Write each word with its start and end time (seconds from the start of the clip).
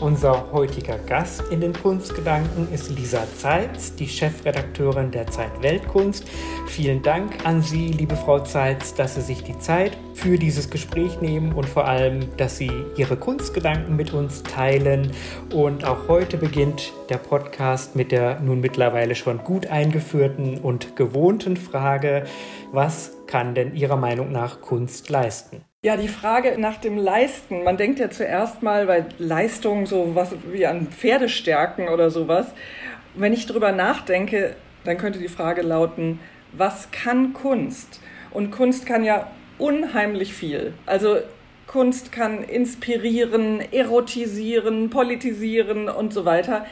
Unser 0.00 0.50
heutiger 0.50 0.96
Gast 0.96 1.42
in 1.50 1.60
den 1.60 1.74
Kunstgedanken 1.74 2.72
ist 2.72 2.88
Lisa 2.88 3.22
Zeitz, 3.36 3.94
die 3.94 4.08
Chefredakteurin 4.08 5.10
der 5.10 5.26
Zeit 5.26 5.60
Weltkunst. 5.60 6.26
Vielen 6.68 7.02
Dank 7.02 7.44
an 7.44 7.60
Sie, 7.60 7.88
liebe 7.88 8.16
Frau 8.16 8.38
Zeitz, 8.38 8.94
dass 8.94 9.16
Sie 9.16 9.20
sich 9.20 9.44
die 9.44 9.58
Zeit 9.58 9.98
für 10.14 10.38
dieses 10.38 10.70
Gespräch 10.70 11.20
nehmen 11.20 11.52
und 11.52 11.68
vor 11.68 11.86
allem, 11.86 12.34
dass 12.38 12.56
Sie 12.56 12.72
Ihre 12.96 13.18
Kunstgedanken 13.18 13.94
mit 13.94 14.14
uns 14.14 14.42
teilen. 14.42 15.10
Und 15.52 15.84
auch 15.84 16.08
heute 16.08 16.38
beginnt 16.38 16.94
der 17.10 17.18
Podcast 17.18 17.94
mit 17.94 18.10
der 18.10 18.40
nun 18.40 18.60
mittlerweile 18.60 19.14
schon 19.14 19.44
gut 19.44 19.66
eingeführten 19.66 20.56
und 20.56 20.96
gewohnten 20.96 21.58
Frage, 21.58 22.24
was 22.72 23.12
kann 23.26 23.54
denn 23.54 23.74
Ihrer 23.74 23.96
Meinung 23.96 24.32
nach 24.32 24.62
Kunst 24.62 25.10
leisten? 25.10 25.60
Ja, 25.82 25.96
die 25.96 26.08
Frage 26.08 26.60
nach 26.60 26.76
dem 26.76 26.98
Leisten. 26.98 27.64
Man 27.64 27.78
denkt 27.78 28.00
ja 28.00 28.10
zuerst 28.10 28.62
mal 28.62 28.84
bei 28.84 29.06
Leistung 29.16 29.86
so 29.86 30.14
was 30.14 30.36
wie 30.52 30.66
an 30.66 30.88
Pferdestärken 30.88 31.88
oder 31.88 32.10
sowas. 32.10 32.52
Wenn 33.14 33.32
ich 33.32 33.46
drüber 33.46 33.72
nachdenke, 33.72 34.56
dann 34.84 34.98
könnte 34.98 35.18
die 35.18 35.28
Frage 35.28 35.62
lauten, 35.62 36.20
was 36.52 36.90
kann 36.90 37.32
Kunst? 37.32 38.02
Und 38.30 38.50
Kunst 38.50 38.84
kann 38.84 39.04
ja 39.04 39.30
unheimlich 39.56 40.34
viel. 40.34 40.74
Also 40.84 41.16
Kunst 41.66 42.12
kann 42.12 42.44
inspirieren, 42.44 43.62
erotisieren, 43.72 44.90
politisieren 44.90 45.88
und 45.88 46.12
so 46.12 46.26
weiter. 46.26 46.66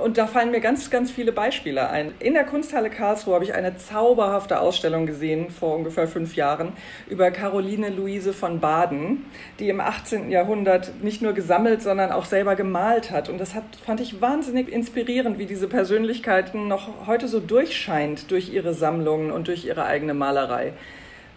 Und 0.00 0.18
da 0.18 0.26
fallen 0.26 0.50
mir 0.50 0.60
ganz, 0.60 0.90
ganz 0.90 1.12
viele 1.12 1.30
Beispiele 1.30 1.88
ein. 1.88 2.14
In 2.18 2.34
der 2.34 2.44
Kunsthalle 2.44 2.90
Karlsruhe 2.90 3.34
habe 3.34 3.44
ich 3.44 3.54
eine 3.54 3.76
zauberhafte 3.76 4.58
Ausstellung 4.58 5.06
gesehen 5.06 5.50
vor 5.50 5.76
ungefähr 5.76 6.08
fünf 6.08 6.34
Jahren 6.34 6.72
über 7.08 7.30
Caroline 7.30 7.90
Luise 7.90 8.32
von 8.32 8.58
Baden, 8.58 9.24
die 9.60 9.68
im 9.68 9.80
18. 9.80 10.30
Jahrhundert 10.30 11.02
nicht 11.02 11.22
nur 11.22 11.32
gesammelt, 11.32 11.80
sondern 11.80 12.10
auch 12.10 12.24
selber 12.24 12.56
gemalt 12.56 13.12
hat. 13.12 13.28
Und 13.28 13.38
das 13.38 13.54
hat, 13.54 13.64
fand 13.86 14.00
ich 14.00 14.20
wahnsinnig 14.20 14.68
inspirierend, 14.68 15.38
wie 15.38 15.46
diese 15.46 15.68
Persönlichkeiten 15.68 16.66
noch 16.66 17.06
heute 17.06 17.28
so 17.28 17.38
durchscheint 17.38 18.32
durch 18.32 18.52
ihre 18.52 18.74
Sammlungen 18.74 19.30
und 19.30 19.46
durch 19.46 19.64
ihre 19.64 19.84
eigene 19.84 20.14
Malerei. 20.14 20.72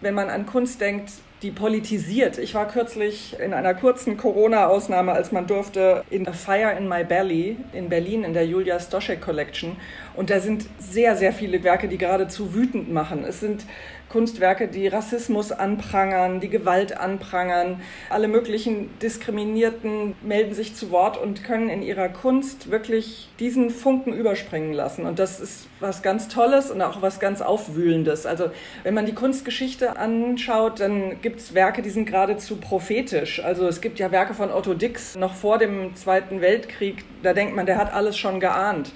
Wenn 0.01 0.15
man 0.15 0.29
an 0.29 0.47
Kunst 0.47 0.81
denkt, 0.81 1.11
die 1.41 1.51
politisiert. 1.51 2.37
Ich 2.39 2.55
war 2.55 2.67
kürzlich 2.67 3.39
in 3.39 3.53
einer 3.53 3.75
kurzen 3.75 4.17
Corona-Ausnahme, 4.17 5.11
als 5.11 5.31
man 5.31 5.45
durfte, 5.45 6.03
in 6.09 6.27
A 6.27 6.33
Fire 6.33 6.75
in 6.77 6.87
My 6.87 7.03
Belly 7.03 7.57
in 7.73 7.89
Berlin 7.89 8.23
in 8.23 8.33
der 8.33 8.45
Julia 8.45 8.79
Stoschek 8.79 9.21
Collection. 9.21 9.77
Und 10.17 10.31
da 10.31 10.39
sind 10.39 10.65
sehr, 10.79 11.15
sehr 11.15 11.31
viele 11.31 11.63
Werke, 11.63 11.87
die 11.87 11.97
geradezu 11.97 12.53
wütend 12.55 12.91
machen. 12.91 13.23
Es 13.23 13.39
sind 13.39 13.63
Kunstwerke, 14.09 14.67
die 14.67 14.87
Rassismus 14.87 15.51
anprangern, 15.51 16.39
die 16.39 16.49
Gewalt 16.49 16.97
anprangern. 16.97 17.81
Alle 18.09 18.27
möglichen 18.27 18.97
Diskriminierten 18.99 20.15
melden 20.23 20.53
sich 20.53 20.75
zu 20.75 20.91
Wort 20.91 21.17
und 21.17 21.43
können 21.43 21.69
in 21.69 21.81
ihrer 21.81 22.09
Kunst 22.09 22.71
wirklich 22.71 23.29
diesen 23.39 23.69
Funken 23.69 24.13
überspringen 24.13 24.73
lassen. 24.73 25.05
Und 25.05 25.19
das 25.19 25.39
ist 25.39 25.67
was 25.79 26.01
ganz 26.01 26.29
Tolles 26.29 26.71
und 26.71 26.81
auch 26.81 27.01
was 27.01 27.19
ganz 27.19 27.41
Aufwühlendes. 27.41 28.25
Also 28.25 28.49
wenn 28.83 28.93
man 28.93 29.05
die 29.05 29.13
Kunstgeschichte 29.13 29.97
anschaut, 29.97 30.79
dann 30.79 31.21
gibt 31.21 31.41
es 31.41 31.53
Werke, 31.53 31.81
die 31.81 31.89
sind 31.89 32.05
geradezu 32.05 32.55
prophetisch. 32.55 33.43
Also 33.43 33.67
es 33.67 33.81
gibt 33.81 33.99
ja 33.99 34.11
Werke 34.11 34.33
von 34.33 34.51
Otto 34.51 34.73
Dix 34.73 35.15
noch 35.15 35.35
vor 35.35 35.57
dem 35.57 35.95
Zweiten 35.95 36.39
Weltkrieg. 36.39 37.03
Da 37.23 37.33
denkt 37.33 37.55
man, 37.55 37.65
der 37.65 37.77
hat 37.77 37.93
alles 37.93 38.17
schon 38.17 38.39
geahnt. 38.39 38.93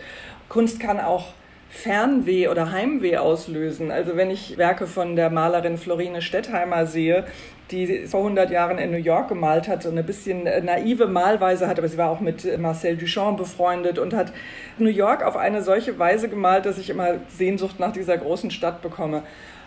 Kunst 0.52 0.82
kann 0.82 1.00
auch 1.00 1.28
Fernweh 1.70 2.50
oder 2.50 2.74
Heimweh 2.74 3.16
auslösen. 3.16 3.90
Also 3.90 4.18
wenn 4.18 4.30
ich 4.30 4.58
Werke 4.58 4.86
von 4.86 5.16
der 5.16 5.30
Malerin 5.30 5.78
Florine 5.78 6.22
Stettheimer 6.22 6.86
sehe, 6.86 7.24
die 7.72 8.06
vor 8.06 8.20
100 8.20 8.52
Jahren 8.52 8.78
in 8.78 8.92
New 8.92 8.98
York 8.98 9.30
gemalt 9.30 9.70
hat, 9.70 9.82
so 9.82 9.90
eine 9.90 10.04
bisschen 10.04 10.44
naive 10.44 11.08
Malweise 11.08 11.70
hat, 11.70 11.80
aber 11.80 11.88
sie 11.88 11.98
war 11.98 12.10
auch 12.10 12.20
mit 12.20 12.60
Marcel 12.60 12.98
Duchamp 12.98 13.38
befreundet 13.38 13.98
und 13.98 14.14
hat 14.14 14.34
New 14.78 14.90
York 14.90 15.24
auf 15.24 15.38
eine 15.38 15.62
solche 15.62 15.98
Weise 15.98 16.28
gemalt, 16.28 16.66
dass 16.66 16.78
ich 16.78 16.90
immer 16.90 17.20
Sehnsucht 17.30 17.80
nach 17.80 17.94
dieser 17.94 18.18
großen 18.18 18.52
Stadt 18.52 18.82
bekomme. 18.82 19.24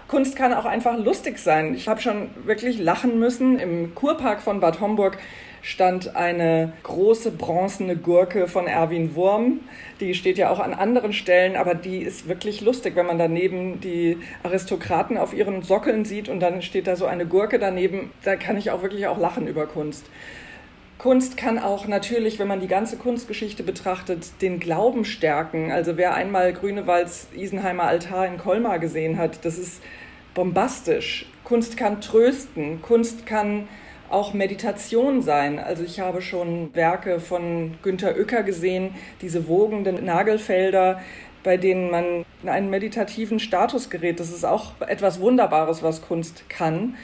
Kunst 0.07 0.37
kann 0.37 0.53
auch 0.53 0.67
einfach 0.67 0.99
lustig 0.99 1.39
sein. 1.39 1.75
Ich 1.75 1.89
habe 1.89 2.03
schon 2.03 2.29
wirklich 2.45 2.79
lachen 2.79 3.19
müssen 3.19 3.59
im 3.59 3.95
Kurpark 3.95 4.43
von 4.43 4.61
Bad 4.61 4.83
Homburg 4.83 5.17
stand 5.65 6.15
eine 6.15 6.75
große 6.83 7.31
bronzene 7.31 7.97
Gurke 7.97 8.49
von 8.49 8.67
Erwin 8.67 9.15
Wurm. 9.15 9.61
Die 9.99 10.13
steht 10.13 10.37
ja 10.37 10.51
auch 10.51 10.61
an 10.61 10.75
anderen 10.75 11.15
Stellen, 11.15 11.57
aber 11.57 11.75
die 11.75 12.03
ist 12.03 12.29
wirklich 12.29 12.61
lustig, 12.61 12.97
wenn 12.97 13.07
man 13.07 13.19
daneben 13.19 13.81
die 13.81 14.19
Aristokraten 14.43 15.17
auf 15.17 15.33
ihren 15.33 15.63
Sockeln 15.63 16.05
sieht 16.05 16.29
und 16.29 16.41
dann 16.41 16.61
steht 16.61 16.87
da 16.87 16.97
so 16.97 17.07
eine 17.07 17.25
Gurke 17.25 17.59
daneben. 17.59 18.13
Da 18.25 18.37
kann 18.37 18.59
ich 18.59 18.71
auch 18.71 18.83
wirklich 18.83 19.07
auch 19.07 19.19
lachen 19.19 19.47
über 19.47 19.67
Kunst. 19.67 20.05
Kunst 20.99 21.39
kann 21.39 21.59
auch 21.59 21.87
natürlich, 21.87 22.39
wenn 22.39 22.49
man 22.49 22.61
die 22.61 22.69
ganze 22.69 22.99
Kunstgeschichte 22.99 23.63
betrachtet, 23.63 24.43
den 24.43 24.61
Glauben 24.61 25.07
stärken. 25.07 25.73
Also 25.73 25.97
wer 25.97 26.15
einmal 26.15 26.53
Grünewalds 26.53 27.29
Isenheimer 27.35 27.85
Altar 27.85 28.27
in 28.27 28.37
Colmar 28.37 28.79
gesehen 28.79 29.17
hat, 29.17 29.47
das 29.47 29.57
ist 29.57 29.83
bombastisch. 30.35 31.25
Kunst 31.43 31.79
kann 31.79 32.03
trösten, 32.03 32.83
Kunst 32.83 33.25
kann 33.25 33.67
auch 34.15 34.33
Meditation 34.33 35.23
sein. 35.23 35.59
Also 35.59 35.83
ich 35.83 35.99
habe 35.99 36.23
schon 36.23 36.75
Werke 36.75 37.19
von 37.19 37.75
Günter 37.83 38.17
Uecker 38.17 38.45
gesehen, 38.45 38.95
diese 39.21 39.49
wogenden 39.49 40.05
Nagelfelder, 40.05 41.03
bei 41.43 41.57
denen 41.57 41.91
man 41.91 42.25
in 42.43 42.49
einen 42.49 42.71
meditativen 42.71 43.41
Status 43.41 43.91
gerät. 43.91 44.21
Das 44.21 44.31
ist 44.31 44.45
auch 44.45 44.73
etwas 44.87 45.21
Wunderbares, 45.21 45.83
was 45.83 46.01
Kunst 46.01 46.49
kann. 46.49 46.95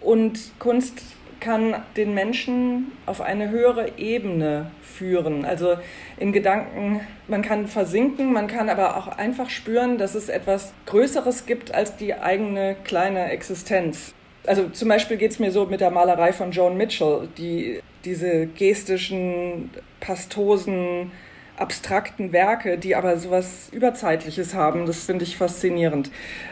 Und 0.00 0.58
Kunst 0.58 1.02
kann 1.40 1.76
den 1.96 2.14
Menschen 2.14 2.92
auf 3.04 3.20
eine 3.20 3.50
höhere 3.50 3.98
Ebene 3.98 4.70
führen. 4.82 5.44
Also 5.44 5.76
in 6.16 6.32
Gedanken, 6.32 7.00
man 7.28 7.42
kann 7.42 7.66
versinken, 7.66 8.32
man 8.32 8.46
kann 8.46 8.70
aber 8.70 8.96
auch 8.96 9.08
einfach 9.08 9.50
spüren, 9.50 9.98
dass 9.98 10.14
es 10.14 10.30
etwas 10.30 10.72
Größeres 10.86 11.44
gibt 11.44 11.74
als 11.74 11.96
die 11.96 12.14
eigene 12.14 12.76
kleine 12.82 13.30
Existenz 13.30 14.14
also 14.46 14.68
zum 14.68 14.88
Beispiel 14.88 15.16
geht 15.16 15.32
es 15.32 15.38
mir 15.38 15.50
so 15.50 15.66
mit 15.66 15.80
der 15.80 15.90
Malerei 15.90 16.32
von 16.32 16.50
Joan 16.50 16.76
Mitchell, 16.76 17.28
die 17.36 17.80
diese 18.04 18.46
gestischen, 18.46 19.70
pastosen, 20.00 21.10
abstrakten 21.56 22.32
Werke, 22.32 22.78
die 22.78 22.94
aber 22.94 23.16
sowas 23.16 23.68
Überzeitliches 23.72 24.54
haben. 24.54 24.86
Das 24.86 25.04
finde 25.04 25.24
ich 25.24 25.36
faszinierend. 25.36 26.10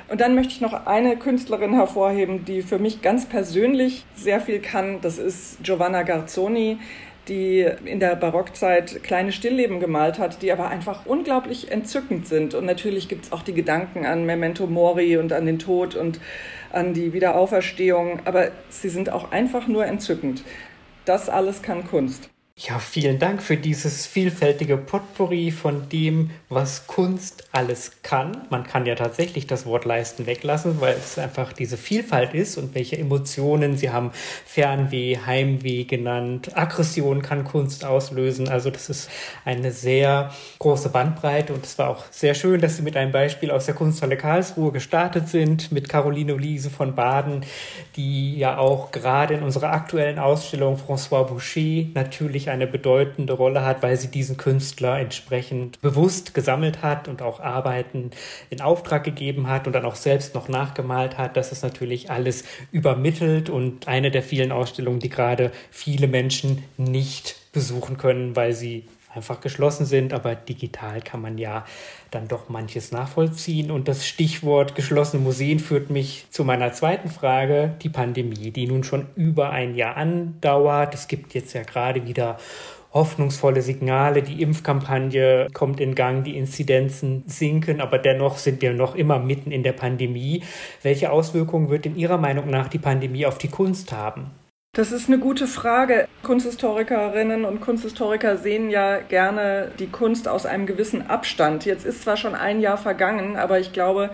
Und 0.09 0.21
dann 0.21 0.35
möchte 0.35 0.53
ich 0.55 0.61
noch 0.61 0.87
eine 0.87 1.17
Künstlerin 1.17 1.75
hervorheben, 1.75 2.45
die 2.45 2.63
für 2.63 2.79
mich 2.79 3.03
ganz 3.03 3.27
persönlich 3.27 4.05
sehr 4.15 4.41
viel 4.41 4.61
kann. 4.61 5.01
Das 5.03 5.19
ist 5.19 5.63
Giovanna 5.63 6.03
Garzoni, 6.03 6.79
die 7.29 7.67
in 7.85 8.01
der 8.01 8.17
Barockzeit 8.17 9.03
kleine 9.03 9.33
Stillleben 9.33 9.81
gemalt 9.81 10.19
hat, 10.19 10.43
die 10.43 10.53
aber 10.53 10.69
einfach 10.69 11.07
unglaublich 11.07 11.71
entzückend 11.71 12.27
sind. 12.27 12.55
Und 12.55 12.67
natürlich 12.67 13.09
gibt 13.09 13.27
es 13.27 13.33
auch 13.33 13.43
die 13.43 13.55
Gedanken 13.55 14.05
an 14.05 14.27
Memento 14.27 14.67
Mori 14.67 15.17
und 15.17 15.33
an 15.33 15.47
den 15.47 15.59
Tod 15.59 15.95
und 15.95 16.21
an 16.73 16.93
die 16.93 17.13
Wiederauferstehung, 17.13 18.21
aber 18.25 18.51
sie 18.69 18.89
sind 18.89 19.11
auch 19.11 19.31
einfach 19.33 19.69
nur 19.69 19.87
entzückend. 19.87 20.43
Das 21.05 21.29
alles 21.29 21.63
kann 21.63 21.87
Kunst. 21.87 22.34
Ja, 22.57 22.79
vielen 22.79 23.19
Dank 23.19 23.43
für 23.43 23.57
dieses 23.57 24.07
vielfältige 24.07 24.77
Potpourri 24.77 25.51
von 25.51 25.89
dem, 25.89 26.31
was 26.49 26.87
Kunst 26.87 27.49
alles 27.51 28.01
kann. 28.05 28.47
Man 28.49 28.63
kann 28.63 28.87
ja 28.87 28.95
tatsächlich 28.95 29.49
das 29.49 29.67
Wort 29.67 29.85
leisten 29.85 30.27
weglassen, 30.27 30.81
weil 30.81 30.95
es 30.95 31.19
einfach 31.19 31.53
diese 31.53 31.77
Vielfalt 31.77 32.33
ist 32.33 32.57
und 32.57 32.77
welche 32.77 32.97
Emotionen 32.97 33.77
sie 33.77 33.91
haben. 33.91 34.13
Fernweh, 34.47 35.19
Heimweh 35.27 35.83
genannt. 35.83 36.57
Aggression 36.57 37.23
kann 37.23 37.43
Kunst 37.43 37.85
auslösen. 37.85 38.49
Also 38.49 38.71
das 38.71 38.89
ist 38.89 39.11
eine 39.45 39.73
sehr 39.73 40.33
große 40.61 40.91
Bandbreite 40.91 41.55
und 41.55 41.65
es 41.65 41.77
war 41.77 41.89
auch 41.89 42.05
sehr 42.13 42.35
schön, 42.35 42.61
dass 42.61 42.77
Sie 42.77 42.83
mit 42.83 42.97
einem 42.97 43.11
Beispiel 43.11 43.51
aus 43.51 43.67
der 43.67 43.75
Kunsthalle 43.75 44.17
Karlsruhe 44.17 44.71
gestartet 44.71 45.29
sind, 45.29 45.73
mit 45.73 45.89
Caroline 45.89 46.35
Oliese 46.35 46.71
von 46.71 46.95
Baden, 46.95 47.45
die 47.97 48.37
ja 48.39 48.59
auch 48.59 48.93
gerade 48.93 49.35
in 49.35 49.43
unserer 49.43 49.73
aktuellen 49.73 50.21
Ausstellung 50.21 50.79
François 50.79 51.25
Boucher 51.25 51.89
natürlich 51.95 52.44
natürlich 52.45 52.51
eine 52.51 52.67
bedeutende 52.67 53.33
Rolle 53.33 53.65
hat, 53.65 53.83
weil 53.83 53.97
sie 53.97 54.09
diesen 54.09 54.37
Künstler 54.37 54.99
entsprechend 54.99 55.81
bewusst 55.81 56.35
gesammelt 56.35 56.83
hat 56.83 57.09
und 57.09 57.23
auch 57.23 57.41
Arbeiten 57.41 58.11
in 58.51 58.61
Auftrag 58.61 59.05
gegeben 59.05 59.49
hat 59.49 59.67
und 59.67 59.73
dann 59.73 59.85
auch 59.85 59.95
selbst 59.95 60.35
noch 60.35 60.49
nachgemalt 60.49 61.17
hat. 61.19 61.37
Das 61.37 61.53
ist 61.53 61.63
natürlich 61.63 62.11
alles 62.11 62.45
übermittelt 62.73 63.51
und 63.51 63.89
eine 63.89 64.11
der 64.11 64.23
vielen 64.23 64.53
Ausstellungen, 64.53 65.01
die 65.01 65.09
gerade 65.09 65.53
viele 65.71 66.07
Menschen 66.07 66.65
nicht 66.77 67.37
besuchen 67.53 67.97
können, 67.97 68.37
weil 68.37 68.53
sie 68.53 68.85
einfach 69.15 69.41
geschlossen 69.41 69.87
sind, 69.87 70.13
aber 70.13 70.35
digital 70.35 71.01
kann 71.01 71.21
man 71.21 71.39
ja 71.39 71.65
dann 72.11 72.29
doch 72.29 72.49
manches 72.49 72.93
nachvollziehen. 72.93 73.71
Und 73.71 73.89
das 73.89 74.07
Stichwort 74.07 74.75
geschlossene 74.75 75.23
Museen 75.23 75.59
führt 75.59 75.91
mich 75.91 76.27
zu 76.31 76.45
meiner 76.45 76.73
zweiten 76.73 77.09
Frage, 77.09 77.75
die 77.83 77.89
Pandemie, 77.89 78.51
die 78.51 78.67
nun 78.67 78.85
schon 78.85 79.07
über 79.17 79.51
ein 79.51 79.75
Jahr 79.75 79.97
andauert. 79.97 80.95
Es 80.95 81.09
gibt 81.09 81.35
jetzt 81.35 81.53
ja 81.53 81.63
gerade 81.63 82.07
wieder 82.07 82.39
hoffnungsvolle 82.95 83.61
Signale. 83.61 84.23
Die 84.23 84.41
Impfkampagne 84.41 85.49
kommt 85.53 85.81
in 85.81 85.95
Gang, 85.97 86.23
die 86.23 86.39
Inzidenzen 86.39 87.25
sinken, 87.27 87.81
aber 87.81 87.99
dennoch 87.99 88.39
sind 88.39 88.63
wir 88.63 88.73
noch 88.73 88.95
immer 88.95 89.19
mitten 89.19 89.51
in 89.51 89.65
der 89.65 89.73
Pandemie. 89.73 90.45
Welche 90.83 91.11
Auswirkungen 91.11 91.69
wird 91.69 91.87
in 91.87 91.97
Ihrer 91.97 92.19
Meinung 92.19 92.49
nach 92.49 92.69
die 92.69 92.79
Pandemie 92.79 93.27
auf 93.27 93.37
die 93.39 93.49
Kunst 93.49 93.93
haben? 93.93 94.31
Das 94.75 94.91
ist 94.91 95.07
eine 95.07 95.19
gute 95.19 95.47
Frage. 95.47 96.09
Kunsthistorikerinnen 96.25 97.45
und 97.45 97.61
Kunsthistoriker 97.61 98.37
sehen 98.37 98.71
ja 98.71 98.99
gerne 98.99 99.71
die 99.79 99.87
Kunst 99.87 100.27
aus 100.27 100.47
einem 100.47 100.67
gewissen 100.67 101.09
Abstand. 101.09 101.65
Jetzt 101.65 101.87
ist 101.87 102.03
zwar 102.03 102.17
schon 102.17 102.35
ein 102.35 102.61
Jahr 102.61 102.77
vergangen, 102.77 103.37
aber 103.37 103.61
ich 103.61 103.73
glaube, 103.73 104.11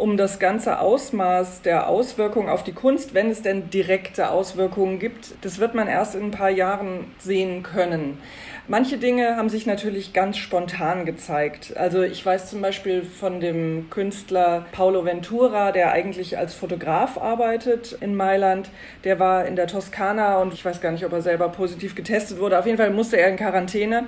um 0.00 0.16
das 0.16 0.38
ganze 0.38 0.80
Ausmaß 0.80 1.62
der 1.62 1.88
Auswirkungen 1.88 2.48
auf 2.48 2.64
die 2.64 2.72
Kunst, 2.72 3.12
wenn 3.12 3.30
es 3.30 3.42
denn 3.42 3.68
direkte 3.70 4.30
Auswirkungen 4.30 4.98
gibt, 4.98 5.34
das 5.42 5.58
wird 5.58 5.74
man 5.74 5.88
erst 5.88 6.14
in 6.14 6.24
ein 6.24 6.30
paar 6.30 6.50
Jahren 6.50 7.04
sehen 7.18 7.62
können. 7.62 8.18
Manche 8.66 8.98
Dinge 8.98 9.36
haben 9.36 9.48
sich 9.48 9.66
natürlich 9.66 10.12
ganz 10.12 10.38
spontan 10.38 11.04
gezeigt. 11.04 11.76
Also 11.76 12.02
ich 12.02 12.24
weiß 12.24 12.48
zum 12.48 12.62
Beispiel 12.62 13.02
von 13.02 13.40
dem 13.40 13.90
Künstler 13.90 14.64
Paolo 14.72 15.04
Ventura, 15.04 15.72
der 15.72 15.92
eigentlich 15.92 16.38
als 16.38 16.54
Fotograf 16.54 17.18
arbeitet 17.18 17.98
in 18.00 18.14
Mailand. 18.14 18.70
Der 19.04 19.18
war 19.18 19.44
in 19.44 19.56
der 19.56 19.66
Toskana 19.66 20.38
und 20.38 20.54
ich 20.54 20.64
weiß 20.64 20.80
gar 20.80 20.92
nicht, 20.92 21.04
ob 21.04 21.12
er 21.12 21.20
selber 21.20 21.48
positiv 21.48 21.94
getestet 21.94 22.38
wurde. 22.38 22.58
Auf 22.58 22.66
jeden 22.66 22.78
Fall 22.78 22.90
musste 22.90 23.18
er 23.18 23.28
in 23.28 23.36
Quarantäne 23.36 24.04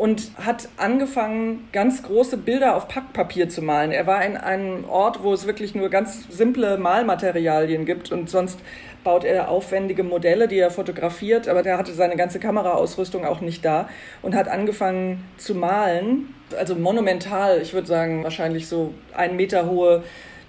und 0.00 0.30
hat 0.42 0.70
angefangen, 0.78 1.68
ganz 1.72 2.02
große 2.02 2.38
Bilder 2.38 2.74
auf 2.74 2.88
Packpapier 2.88 3.50
zu 3.50 3.60
malen. 3.60 3.92
Er 3.92 4.06
war 4.06 4.24
in 4.24 4.38
einem 4.38 4.88
Ort, 4.88 5.22
wo 5.22 5.34
es 5.34 5.46
wirklich 5.46 5.74
nur 5.74 5.90
ganz 5.90 6.24
simple 6.30 6.78
Malmaterialien 6.78 7.84
gibt 7.84 8.10
und 8.10 8.30
sonst 8.30 8.58
baut 9.04 9.24
er 9.24 9.50
aufwendige 9.50 10.02
Modelle, 10.02 10.48
die 10.48 10.56
er 10.56 10.70
fotografiert, 10.70 11.48
aber 11.48 11.62
der 11.62 11.76
hatte 11.76 11.92
seine 11.92 12.16
ganze 12.16 12.40
Kameraausrüstung 12.40 13.26
auch 13.26 13.42
nicht 13.42 13.62
da 13.62 13.90
und 14.22 14.34
hat 14.34 14.48
angefangen 14.48 15.22
zu 15.36 15.54
malen, 15.54 16.34
also 16.56 16.76
monumental, 16.76 17.60
ich 17.60 17.74
würde 17.74 17.86
sagen 17.86 18.24
wahrscheinlich 18.24 18.68
so 18.68 18.94
ein 19.14 19.36
Meter 19.36 19.68
hohe 19.68 20.02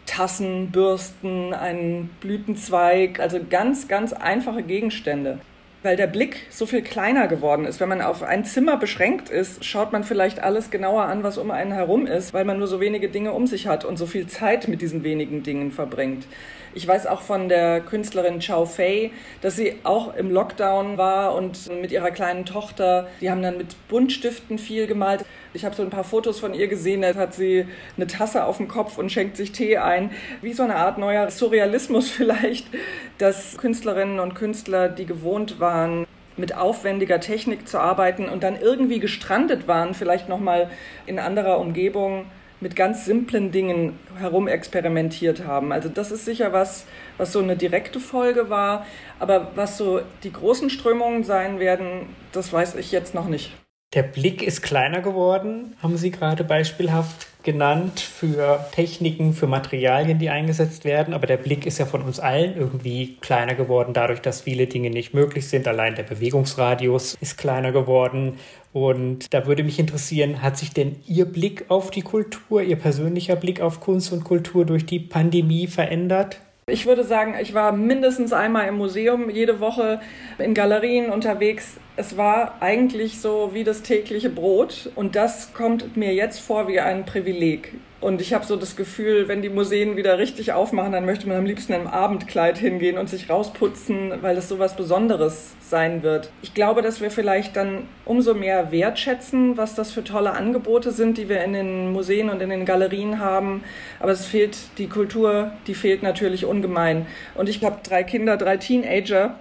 Tassen, 0.06 0.72
Bürsten, 0.72 1.54
einen 1.54 2.10
Blütenzweig, 2.22 3.20
also 3.20 3.42
ganz, 3.50 3.90
ganz 3.90 4.14
einfache 4.14 4.64
Gegenstände 4.64 5.40
weil 5.84 5.96
der 5.96 6.08
Blick 6.08 6.48
so 6.50 6.66
viel 6.66 6.82
kleiner 6.82 7.28
geworden 7.28 7.66
ist. 7.66 7.80
Wenn 7.80 7.90
man 7.90 8.02
auf 8.02 8.22
ein 8.24 8.46
Zimmer 8.46 8.78
beschränkt 8.78 9.30
ist, 9.30 9.66
schaut 9.66 9.92
man 9.92 10.04
vielleicht 10.04 10.42
alles 10.42 10.70
genauer 10.70 11.04
an, 11.04 11.24
was 11.24 11.38
um 11.38 11.52
einen 11.52 11.72
herum 11.72 12.06
ist, 12.06 12.34
weil 12.34 12.46
man 12.46 12.60
nur 12.60 12.68
so 12.68 12.80
wenige 12.80 13.10
Dinge 13.10 13.32
um 13.32 13.48
sich 13.48 13.68
hat 13.68 13.84
und 13.86 13.98
so 13.98 14.06
viel 14.06 14.28
Zeit 14.28 14.68
mit 14.68 14.82
diesen 14.82 15.04
wenigen 15.04 15.44
Dingen 15.44 15.72
verbringt. 15.72 16.26
Ich 16.74 16.88
weiß 16.88 17.06
auch 17.08 17.22
von 17.22 17.50
der 17.50 17.82
Künstlerin 17.82 18.40
Chao 18.40 18.66
Fei, 18.66 19.12
dass 19.42 19.58
sie 19.58 19.76
auch 19.84 20.16
im 20.16 20.32
Lockdown 20.32 20.98
war 20.98 21.36
und 21.36 21.70
mit 21.82 21.92
ihrer 21.92 22.12
kleinen 22.12 22.46
Tochter, 22.46 23.10
die 23.20 23.30
haben 23.30 23.42
dann 23.42 23.58
mit 23.58 23.76
Buntstiften 23.90 24.58
viel 24.58 24.88
gemalt. 24.88 25.26
Ich 25.54 25.66
habe 25.66 25.76
so 25.76 25.84
ein 25.84 25.90
paar 25.90 26.06
Fotos 26.06 26.40
von 26.40 26.54
ihr 26.54 26.70
gesehen, 26.70 27.02
da 27.02 27.14
hat 27.14 27.34
sie 27.34 27.66
eine 27.98 28.08
Tasse 28.08 28.46
auf 28.46 28.56
dem 28.56 28.70
Kopf 28.70 28.98
und 28.98 29.12
schenkt 29.12 29.36
sich 29.36 29.52
Tee 29.52 29.80
ein. 29.80 30.12
Wie 30.42 30.54
so 30.54 30.64
eine 30.64 30.78
Art 30.78 30.98
neuer 30.98 31.30
Surrealismus 31.30 32.10
vielleicht, 32.12 32.68
dass 33.18 33.58
Künstlerinnen 33.58 34.22
und 34.22 34.34
Künstler, 34.36 34.88
die 34.88 35.06
gewohnt 35.06 35.60
waren, 35.60 36.08
mit 36.38 36.56
aufwendiger 36.56 37.20
Technik 37.20 37.68
zu 37.68 37.80
arbeiten 37.80 38.30
und 38.30 38.44
dann 38.44 38.60
irgendwie 38.60 39.00
gestrandet 39.00 39.68
waren, 39.68 39.94
vielleicht 39.94 40.30
nochmal 40.30 40.70
in 41.06 41.20
anderer 41.20 41.60
Umgebung, 41.60 42.28
mit 42.62 42.76
ganz 42.76 43.06
simplen 43.06 43.52
Dingen 43.52 44.00
herumexperimentiert 44.18 45.46
haben. 45.46 45.74
Also 45.74 45.90
das 45.90 46.12
ist 46.12 46.26
sicher 46.26 46.54
was, 46.54 46.86
was 47.18 47.34
so 47.34 47.40
eine 47.40 47.58
direkte 47.58 48.00
Folge 48.00 48.50
war. 48.50 48.86
Aber 49.20 49.52
was 49.56 49.78
so 49.78 50.02
die 50.24 50.32
großen 50.32 50.70
Strömungen 50.70 51.24
sein 51.24 51.60
werden, 51.60 52.08
das 52.32 52.54
weiß 52.54 52.76
ich 52.76 52.92
jetzt 52.92 53.14
noch 53.14 53.28
nicht. 53.28 53.52
Der 53.94 54.04
Blick 54.04 54.42
ist 54.42 54.62
kleiner 54.62 55.02
geworden, 55.02 55.76
haben 55.84 55.98
Sie 55.98 56.12
gerade 56.12 56.46
beispielhaft 56.46 57.28
genannt, 57.44 58.00
für 58.00 58.66
Techniken, 58.72 59.34
für 59.34 59.48
Materialien, 59.48 60.18
die 60.18 60.30
eingesetzt 60.30 60.86
werden. 60.86 61.14
Aber 61.14 61.28
der 61.28 61.36
Blick 61.36 61.66
ist 61.66 61.78
ja 61.78 61.86
von 61.86 62.02
uns 62.02 62.20
allen 62.20 62.56
irgendwie 62.56 63.18
kleiner 63.20 63.54
geworden, 63.54 63.94
dadurch, 63.94 64.22
dass 64.22 64.42
viele 64.42 64.68
Dinge 64.68 64.92
nicht 64.92 65.14
möglich 65.14 65.50
sind. 65.50 65.68
Allein 65.68 65.96
der 65.96 66.04
Bewegungsradius 66.04 67.18
ist 67.20 67.38
kleiner 67.38 67.74
geworden. 67.74 68.40
Und 68.74 69.34
da 69.34 69.48
würde 69.48 69.64
mich 69.64 69.80
interessieren, 69.80 70.42
hat 70.42 70.58
sich 70.58 70.74
denn 70.74 70.96
Ihr 71.08 71.26
Blick 71.26 71.66
auf 71.68 71.92
die 71.92 72.02
Kultur, 72.02 72.62
Ihr 72.62 72.78
persönlicher 72.78 73.36
Blick 73.36 73.62
auf 73.62 73.80
Kunst 73.82 74.14
und 74.14 74.24
Kultur 74.24 74.66
durch 74.66 74.86
die 74.86 75.00
Pandemie 75.00 75.68
verändert? 75.68 76.40
Ich 76.68 76.86
würde 76.86 77.04
sagen, 77.04 77.36
ich 77.42 77.54
war 77.54 77.74
mindestens 77.74 78.32
einmal 78.32 78.68
im 78.68 78.76
Museum, 78.76 79.30
jede 79.30 79.60
Woche 79.60 80.00
in 80.38 80.54
Galerien 80.54 81.12
unterwegs. 81.12 81.78
Es 81.98 82.16
war 82.16 82.62
eigentlich 82.62 83.20
so 83.20 83.50
wie 83.54 83.66
das 83.66 83.82
tägliche 83.82 84.30
Brot 84.30 84.90
und 84.96 85.16
das 85.16 85.54
kommt 85.54 85.98
mir 85.98 86.14
jetzt 86.14 86.40
vor 86.40 86.70
wie 86.70 86.80
ein 86.80 87.06
Privileg. 87.06 87.74
Und 88.02 88.20
ich 88.20 88.34
habe 88.34 88.44
so 88.44 88.56
das 88.56 88.76
Gefühl, 88.76 89.28
wenn 89.28 89.44
die 89.44 89.50
Museen 89.50 89.96
wieder 89.96 90.18
richtig 90.18 90.54
aufmachen, 90.54 90.92
dann 90.92 91.06
möchte 91.06 91.28
man 91.28 91.38
am 91.38 91.46
liebsten 91.46 91.74
im 91.74 91.86
Abendkleid 91.86 92.58
hingehen 92.58 92.98
und 92.98 93.08
sich 93.08 93.30
rausputzen, 93.30 94.12
weil 94.22 94.36
das 94.36 94.50
so 94.50 94.58
was 94.58 94.76
Besonderes 94.76 95.54
sein 95.62 96.02
wird. 96.02 96.32
Ich 96.42 96.56
glaube, 96.56 96.82
dass 96.82 97.00
wir 97.00 97.12
vielleicht 97.12 97.56
dann 97.56 97.88
umso 98.04 98.34
mehr 98.34 98.72
wertschätzen, 98.72 99.56
was 99.56 99.76
das 99.76 99.92
für 99.92 100.04
tolle 100.04 100.32
Angebote 100.32 100.92
sind, 100.92 101.20
die 101.20 101.30
wir 101.30 101.44
in 101.44 101.54
den 101.54 101.92
Museen 101.92 102.32
und 102.32 102.42
in 102.42 102.50
den 102.50 102.66
Galerien 102.66 103.20
haben. 103.20 103.64
Aber 104.00 104.12
es 104.12 104.26
fehlt 104.26 104.58
die 104.80 104.88
Kultur, 104.88 105.52
die 105.68 105.76
fehlt 105.76 106.02
natürlich 106.02 106.46
ungemein. 106.46 107.06
Und 107.36 107.50
ich 107.50 107.64
habe 107.64 107.82
drei 107.84 108.04
Kinder, 108.04 108.36
drei 108.36 108.58
Teenager, 108.58 109.36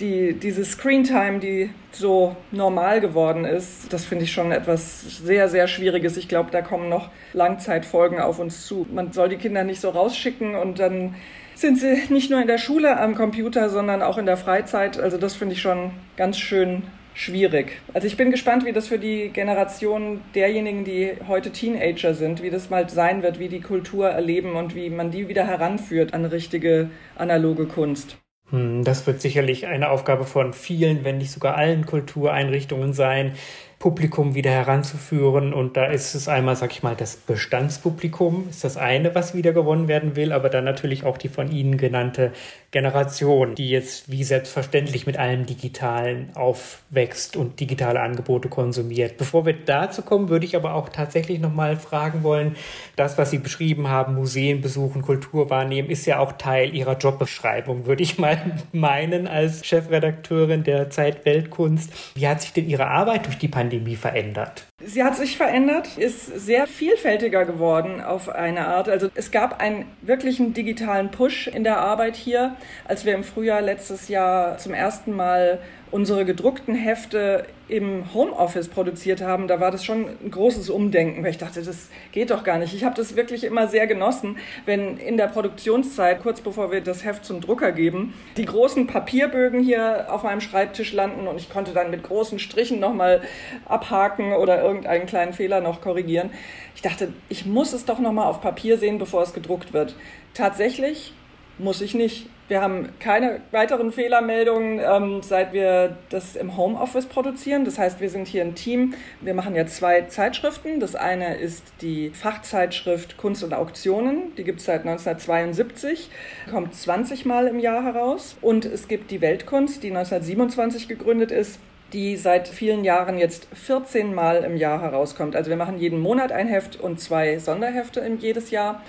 die 0.00 0.34
diese 0.34 0.64
Screentime, 0.64 1.38
die 1.38 1.70
so 1.92 2.36
normal 2.52 3.00
geworden 3.00 3.44
ist, 3.44 3.92
das 3.92 4.04
finde 4.04 4.24
ich 4.24 4.32
schon 4.32 4.52
etwas 4.52 5.18
sehr, 5.18 5.48
sehr 5.48 5.66
Schwieriges. 5.68 6.16
Ich 6.16 6.28
glaube, 6.28 6.50
da 6.50 6.62
kommen 6.62 6.88
noch 6.88 7.10
Langzeitfolgen 7.32 8.20
auf 8.20 8.38
uns 8.38 8.66
zu. 8.66 8.86
Man 8.92 9.12
soll 9.12 9.28
die 9.28 9.36
Kinder 9.36 9.64
nicht 9.64 9.80
so 9.80 9.90
rausschicken 9.90 10.54
und 10.54 10.78
dann 10.78 11.14
sind 11.54 11.78
sie 11.78 12.02
nicht 12.08 12.30
nur 12.30 12.40
in 12.40 12.46
der 12.46 12.58
Schule 12.58 12.98
am 12.98 13.14
Computer, 13.14 13.68
sondern 13.68 14.02
auch 14.02 14.18
in 14.18 14.26
der 14.26 14.36
Freizeit. 14.36 15.00
Also 15.00 15.18
das 15.18 15.34
finde 15.34 15.54
ich 15.54 15.60
schon 15.60 15.90
ganz 16.16 16.38
schön 16.38 16.84
schwierig. 17.14 17.80
Also 17.94 18.06
ich 18.06 18.16
bin 18.16 18.30
gespannt, 18.30 18.64
wie 18.64 18.72
das 18.72 18.86
für 18.86 18.98
die 18.98 19.30
Generation 19.30 20.20
derjenigen, 20.36 20.84
die 20.84 21.14
heute 21.26 21.50
Teenager 21.50 22.14
sind, 22.14 22.42
wie 22.44 22.50
das 22.50 22.70
mal 22.70 22.88
sein 22.88 23.24
wird, 23.24 23.40
wie 23.40 23.48
die 23.48 23.60
Kultur 23.60 24.08
erleben 24.08 24.52
und 24.52 24.76
wie 24.76 24.88
man 24.88 25.10
die 25.10 25.26
wieder 25.26 25.44
heranführt 25.44 26.14
an 26.14 26.24
richtige 26.24 26.90
analoge 27.16 27.66
Kunst. 27.66 28.18
Hm, 28.50 28.84
das 28.84 29.06
wird 29.06 29.20
sicherlich 29.20 29.66
eine 29.66 29.90
Aufgabe 29.90 30.24
von 30.24 30.52
vielen, 30.52 31.04
wenn 31.04 31.18
nicht 31.18 31.30
sogar 31.30 31.56
allen 31.56 31.84
Kultureinrichtungen 31.86 32.92
sein, 32.94 33.34
Publikum 33.78 34.34
wieder 34.34 34.50
heranzuführen. 34.50 35.54
Und 35.54 35.76
da 35.76 35.86
ist 35.86 36.14
es 36.14 36.26
einmal, 36.26 36.56
sag 36.56 36.72
ich 36.72 36.82
mal, 36.82 36.96
das 36.96 37.14
Bestandspublikum 37.14 38.48
ist 38.50 38.64
das 38.64 38.76
eine, 38.76 39.14
was 39.14 39.34
wieder 39.36 39.52
gewonnen 39.52 39.86
werden 39.86 40.16
will, 40.16 40.32
aber 40.32 40.48
dann 40.48 40.64
natürlich 40.64 41.04
auch 41.04 41.16
die 41.16 41.28
von 41.28 41.52
Ihnen 41.52 41.76
genannte 41.76 42.32
Generation, 42.72 43.54
die 43.54 43.70
jetzt 43.70 44.10
wie 44.10 44.24
selbstverständlich 44.24 45.06
mit 45.06 45.16
allem 45.16 45.46
Digitalen 45.46 46.30
aufwächst 46.34 47.36
und 47.36 47.60
digitale 47.60 48.00
Angebote 48.00 48.48
konsumiert. 48.48 49.16
Bevor 49.16 49.46
wir 49.46 49.54
dazu 49.54 50.02
kommen, 50.02 50.28
würde 50.28 50.44
ich 50.44 50.56
aber 50.56 50.74
auch 50.74 50.88
tatsächlich 50.88 51.38
nochmal 51.38 51.76
fragen 51.76 52.24
wollen, 52.24 52.56
das, 52.96 53.16
was 53.16 53.30
Sie 53.30 53.38
beschrieben 53.38 53.88
haben, 53.88 54.16
Museen 54.16 54.60
besuchen, 54.60 55.02
Kultur 55.02 55.50
wahrnehmen, 55.50 55.88
ist 55.88 56.04
ja 56.04 56.18
auch 56.18 56.32
Teil 56.32 56.74
Ihrer 56.74 56.98
Jobbeschreibung, 56.98 57.86
würde 57.86 58.02
ich 58.02 58.18
mal 58.18 58.38
meinen 58.72 59.28
als 59.28 59.64
Chefredakteurin 59.64 60.64
der 60.64 60.90
Zeit 60.90 61.24
Weltkunst. 61.24 61.92
Wie 62.16 62.26
hat 62.26 62.42
sich 62.42 62.52
denn 62.52 62.68
Ihre 62.68 62.88
Arbeit 62.88 63.26
durch 63.26 63.38
die 63.38 63.48
Pandemie 63.48 63.67
verändert? 63.96 64.66
Sie 64.84 65.02
hat 65.02 65.16
sich 65.16 65.36
verändert, 65.36 65.98
ist 65.98 66.26
sehr 66.26 66.66
vielfältiger 66.66 67.44
geworden 67.44 68.00
auf 68.00 68.28
eine 68.28 68.66
Art. 68.66 68.88
Also 68.88 69.08
es 69.14 69.30
gab 69.30 69.60
einen 69.60 69.86
wirklichen 70.02 70.54
digitalen 70.54 71.10
Push 71.10 71.48
in 71.48 71.64
der 71.64 71.78
Arbeit 71.78 72.16
hier 72.16 72.56
als 72.86 73.04
wir 73.04 73.14
im 73.14 73.24
Frühjahr 73.24 73.60
letztes 73.60 74.08
Jahr 74.08 74.58
zum 74.58 74.74
ersten 74.74 75.12
Mal 75.12 75.60
unsere 75.90 76.24
gedruckten 76.24 76.74
Hefte 76.74 77.46
im 77.68 78.14
Homeoffice 78.14 78.68
produziert 78.68 79.20
haben, 79.20 79.46
da 79.46 79.60
war 79.60 79.70
das 79.70 79.84
schon 79.84 80.06
ein 80.24 80.30
großes 80.30 80.70
Umdenken, 80.70 81.22
weil 81.22 81.30
ich 81.30 81.38
dachte, 81.38 81.62
das 81.62 81.88
geht 82.12 82.30
doch 82.30 82.44
gar 82.44 82.58
nicht. 82.58 82.74
Ich 82.74 82.84
habe 82.84 82.94
das 82.94 83.16
wirklich 83.16 83.44
immer 83.44 83.68
sehr 83.68 83.86
genossen, 83.86 84.38
wenn 84.64 84.96
in 84.96 85.16
der 85.16 85.26
Produktionszeit, 85.26 86.22
kurz 86.22 86.40
bevor 86.40 86.70
wir 86.72 86.80
das 86.80 87.04
Heft 87.04 87.24
zum 87.24 87.40
Drucker 87.40 87.72
geben, 87.72 88.14
die 88.36 88.44
großen 88.44 88.86
Papierbögen 88.86 89.62
hier 89.62 90.06
auf 90.08 90.22
meinem 90.22 90.40
Schreibtisch 90.40 90.92
landen 90.92 91.26
und 91.26 91.38
ich 91.38 91.50
konnte 91.50 91.72
dann 91.72 91.90
mit 91.90 92.02
großen 92.02 92.38
Strichen 92.38 92.80
nochmal 92.80 93.22
abhaken 93.66 94.32
oder 94.32 94.62
irgendeinen 94.62 95.06
kleinen 95.06 95.32
Fehler 95.32 95.60
noch 95.60 95.80
korrigieren. 95.80 96.30
Ich 96.74 96.82
dachte, 96.82 97.12
ich 97.28 97.44
muss 97.44 97.72
es 97.72 97.84
doch 97.84 97.98
nochmal 97.98 98.26
auf 98.26 98.40
Papier 98.40 98.78
sehen, 98.78 98.98
bevor 98.98 99.22
es 99.22 99.34
gedruckt 99.34 99.72
wird. 99.72 99.94
Tatsächlich 100.32 101.12
muss 101.58 101.80
ich 101.80 101.94
nicht. 101.94 102.28
Wir 102.48 102.62
haben 102.62 102.88
keine 102.98 103.42
weiteren 103.50 103.92
Fehlermeldungen, 103.92 104.80
ähm, 104.82 105.20
seit 105.22 105.52
wir 105.52 105.98
das 106.08 106.34
im 106.34 106.56
Homeoffice 106.56 107.04
produzieren. 107.04 107.66
Das 107.66 107.78
heißt, 107.78 108.00
wir 108.00 108.08
sind 108.08 108.26
hier 108.26 108.42
ein 108.42 108.54
Team. 108.54 108.94
Wir 109.20 109.34
machen 109.34 109.54
ja 109.54 109.66
zwei 109.66 110.02
Zeitschriften. 110.02 110.80
Das 110.80 110.94
eine 110.94 111.36
ist 111.36 111.62
die 111.82 112.08
Fachzeitschrift 112.08 113.18
Kunst 113.18 113.44
und 113.44 113.52
Auktionen. 113.52 114.34
Die 114.36 114.44
gibt 114.44 114.60
es 114.60 114.64
seit 114.64 114.80
1972, 114.80 116.08
kommt 116.50 116.74
20 116.74 117.26
Mal 117.26 117.48
im 117.48 117.58
Jahr 117.58 117.84
heraus. 117.84 118.36
Und 118.40 118.64
es 118.64 118.88
gibt 118.88 119.10
die 119.10 119.20
Weltkunst, 119.20 119.82
die 119.82 119.90
1927 119.90 120.88
gegründet 120.88 121.30
ist 121.30 121.60
die 121.92 122.16
seit 122.16 122.48
vielen 122.48 122.84
Jahren 122.84 123.18
jetzt 123.18 123.48
14 123.54 124.14
Mal 124.14 124.44
im 124.44 124.58
Jahr 124.58 124.82
herauskommt. 124.82 125.34
Also 125.34 125.48
wir 125.48 125.56
machen 125.56 125.78
jeden 125.78 126.00
Monat 126.00 126.32
ein 126.32 126.46
Heft 126.46 126.78
und 126.78 127.00
zwei 127.00 127.38
Sonderhefte 127.38 128.00
im 128.00 128.18
jedes 128.18 128.50
Jahr. 128.50 128.82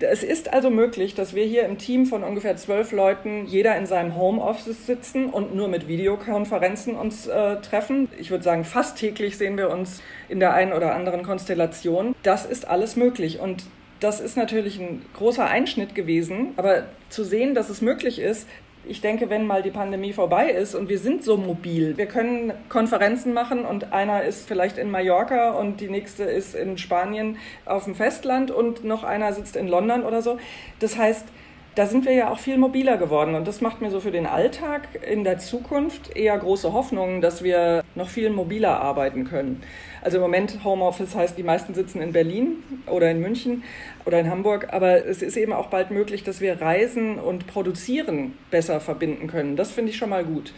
Es 0.00 0.22
ist 0.22 0.52
also 0.52 0.70
möglich, 0.70 1.14
dass 1.14 1.34
wir 1.34 1.44
hier 1.44 1.64
im 1.64 1.78
Team 1.78 2.06
von 2.06 2.24
ungefähr 2.24 2.56
zwölf 2.56 2.92
Leuten 2.92 3.46
jeder 3.46 3.76
in 3.76 3.86
seinem 3.86 4.16
Homeoffice 4.16 4.86
sitzen 4.86 5.26
und 5.26 5.54
nur 5.54 5.68
mit 5.68 5.86
Videokonferenzen 5.88 6.96
uns 6.96 7.26
äh, 7.26 7.56
treffen. 7.60 8.08
Ich 8.18 8.30
würde 8.30 8.44
sagen, 8.44 8.64
fast 8.64 8.98
täglich 8.98 9.38
sehen 9.38 9.56
wir 9.56 9.70
uns 9.70 10.02
in 10.28 10.40
der 10.40 10.54
einen 10.54 10.72
oder 10.72 10.94
anderen 10.94 11.22
Konstellation. 11.22 12.14
Das 12.22 12.44
ist 12.44 12.66
alles 12.66 12.96
möglich 12.96 13.38
und 13.38 13.64
das 14.00 14.20
ist 14.20 14.36
natürlich 14.36 14.78
ein 14.80 15.02
großer 15.14 15.46
Einschnitt 15.46 15.94
gewesen, 15.94 16.52
aber 16.56 16.84
zu 17.08 17.24
sehen, 17.24 17.54
dass 17.54 17.70
es 17.70 17.80
möglich 17.80 18.18
ist, 18.18 18.48
ich 18.86 19.00
denke, 19.00 19.30
wenn 19.30 19.46
mal 19.46 19.62
die 19.62 19.70
Pandemie 19.70 20.12
vorbei 20.12 20.50
ist 20.50 20.74
und 20.74 20.88
wir 20.88 20.98
sind 20.98 21.24
so 21.24 21.36
mobil, 21.36 21.96
wir 21.96 22.06
können 22.06 22.52
Konferenzen 22.68 23.32
machen 23.32 23.64
und 23.64 23.92
einer 23.92 24.24
ist 24.24 24.46
vielleicht 24.46 24.78
in 24.78 24.90
Mallorca 24.90 25.50
und 25.52 25.80
die 25.80 25.88
nächste 25.88 26.24
ist 26.24 26.54
in 26.54 26.78
Spanien 26.78 27.38
auf 27.64 27.84
dem 27.84 27.94
Festland 27.94 28.50
und 28.50 28.84
noch 28.84 29.04
einer 29.04 29.32
sitzt 29.32 29.56
in 29.56 29.68
London 29.68 30.04
oder 30.04 30.22
so. 30.22 30.38
Das 30.80 30.96
heißt, 30.98 31.26
da 31.74 31.86
sind 31.86 32.04
wir 32.04 32.12
ja 32.12 32.30
auch 32.30 32.38
viel 32.38 32.56
mobiler 32.56 32.96
geworden 32.96 33.34
und 33.34 33.48
das 33.48 33.60
macht 33.60 33.80
mir 33.80 33.90
so 33.90 34.00
für 34.00 34.12
den 34.12 34.26
Alltag 34.26 34.88
in 35.10 35.24
der 35.24 35.38
Zukunft 35.38 36.16
eher 36.16 36.38
große 36.38 36.72
Hoffnungen, 36.72 37.20
dass 37.20 37.42
wir 37.42 37.82
noch 37.94 38.08
viel 38.08 38.30
mobiler 38.30 38.80
arbeiten 38.80 39.24
können. 39.24 39.62
Also 40.00 40.18
im 40.18 40.22
Moment 40.22 40.62
Homeoffice 40.64 41.14
heißt, 41.14 41.36
die 41.36 41.42
meisten 41.42 41.74
sitzen 41.74 42.00
in 42.00 42.12
Berlin 42.12 42.62
oder 42.86 43.10
in 43.10 43.20
München 43.20 43.64
oder 44.04 44.20
in 44.20 44.30
Hamburg, 44.30 44.68
aber 44.70 45.06
es 45.06 45.22
ist 45.22 45.36
eben 45.36 45.52
auch 45.52 45.66
bald 45.66 45.90
möglich, 45.90 46.22
dass 46.22 46.40
wir 46.40 46.60
Reisen 46.60 47.18
und 47.18 47.46
Produzieren 47.46 48.36
besser 48.50 48.80
verbinden 48.80 49.26
können. 49.26 49.56
Das 49.56 49.72
finde 49.72 49.90
ich 49.90 49.96
schon 49.96 50.10
mal 50.10 50.24
gut. 50.24 50.52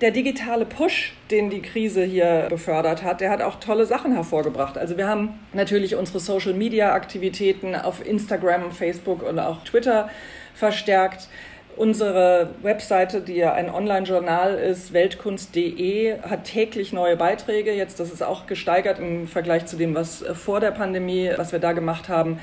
Der 0.00 0.12
digitale 0.12 0.64
Push, 0.64 1.12
den 1.28 1.50
die 1.50 1.60
Krise 1.60 2.04
hier 2.04 2.46
befördert 2.48 3.02
hat, 3.02 3.20
der 3.20 3.30
hat 3.30 3.42
auch 3.42 3.56
tolle 3.56 3.84
Sachen 3.84 4.12
hervorgebracht. 4.12 4.78
Also 4.78 4.96
wir 4.96 5.08
haben 5.08 5.40
natürlich 5.52 5.96
unsere 5.96 6.20
Social-Media-Aktivitäten 6.20 7.74
auf 7.74 8.06
Instagram, 8.06 8.70
Facebook 8.70 9.28
und 9.28 9.40
auch 9.40 9.64
Twitter 9.64 10.08
verstärkt. 10.54 11.28
Unsere 11.76 12.50
Webseite, 12.62 13.20
die 13.20 13.34
ja 13.34 13.52
ein 13.54 13.68
Online-Journal 13.68 14.54
ist, 14.54 14.92
weltkunst.de, 14.92 16.20
hat 16.22 16.44
täglich 16.44 16.92
neue 16.92 17.16
Beiträge. 17.16 17.72
Jetzt, 17.72 17.98
das 17.98 18.12
ist 18.12 18.22
auch 18.22 18.46
gesteigert 18.46 19.00
im 19.00 19.26
Vergleich 19.26 19.66
zu 19.66 19.76
dem, 19.76 19.96
was 19.96 20.24
vor 20.34 20.60
der 20.60 20.70
Pandemie, 20.70 21.32
was 21.36 21.50
wir 21.50 21.58
da 21.58 21.72
gemacht 21.72 22.08
haben. 22.08 22.38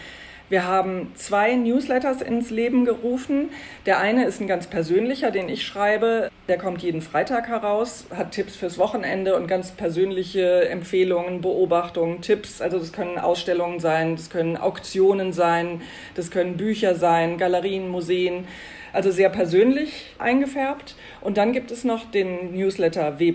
Wir 0.50 0.68
haben 0.68 1.12
zwei 1.16 1.56
Newsletters 1.56 2.22
ins 2.22 2.50
Leben 2.50 2.84
gerufen. 2.84 3.50
Der 3.86 4.00
eine 4.00 4.26
ist 4.26 4.42
ein 4.42 4.48
ganz 4.48 4.68
persönlicher, 4.68 5.32
den 5.32 5.48
ich 5.48 5.66
schreibe. 5.66 6.30
Der 6.48 6.60
kommt 6.60 6.84
jeden 6.84 7.02
Freitag 7.02 7.48
heraus, 7.48 8.06
hat 8.16 8.32
Tipps 8.32 8.56
fürs 8.56 8.78
Wochenende 8.78 9.36
und 9.36 9.48
ganz 9.48 9.72
persönliche 9.72 10.70
Empfehlungen, 10.70 11.42
Beobachtungen, 11.42 12.22
Tipps. 12.22 12.62
Also 12.62 12.78
das 12.78 12.94
können 12.94 13.18
Ausstellungen 13.18 13.80
sein, 13.80 14.16
das 14.16 14.30
können 14.30 14.56
Auktionen 14.56 15.34
sein, 15.34 15.82
das 16.14 16.30
können 16.30 16.56
Bücher 16.56 16.94
sein, 16.94 17.40
Galerien, 17.40 17.90
Museen 17.90 18.46
also 18.96 19.12
sehr 19.12 19.30
persönlich 19.30 20.14
eingefärbt. 20.20 20.96
Und 21.20 21.38
dann 21.38 21.52
gibt 21.52 21.70
es 21.70 21.84
noch 21.84 22.10
den 22.10 22.56
Newsletter 22.56 23.20
W. 23.20 23.34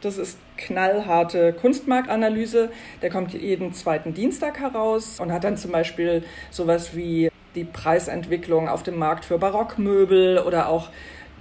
Das 0.00 0.18
ist 0.18 0.38
knallharte 0.56 1.52
Kunstmarktanalyse. 1.52 2.70
Der 3.00 3.10
kommt 3.10 3.32
jeden 3.32 3.72
zweiten 3.74 4.12
Dienstag 4.12 4.58
heraus 4.58 5.20
und 5.20 5.30
hat 5.30 5.44
dann 5.44 5.56
zum 5.56 5.70
Beispiel 5.70 6.24
sowas 6.50 6.96
wie 6.96 7.30
die 7.54 7.64
Preisentwicklung 7.64 8.68
auf 8.68 8.82
dem 8.82 8.98
Markt 8.98 9.24
für 9.24 9.38
Barockmöbel 9.38 10.38
oder 10.38 10.68
auch 10.68 10.88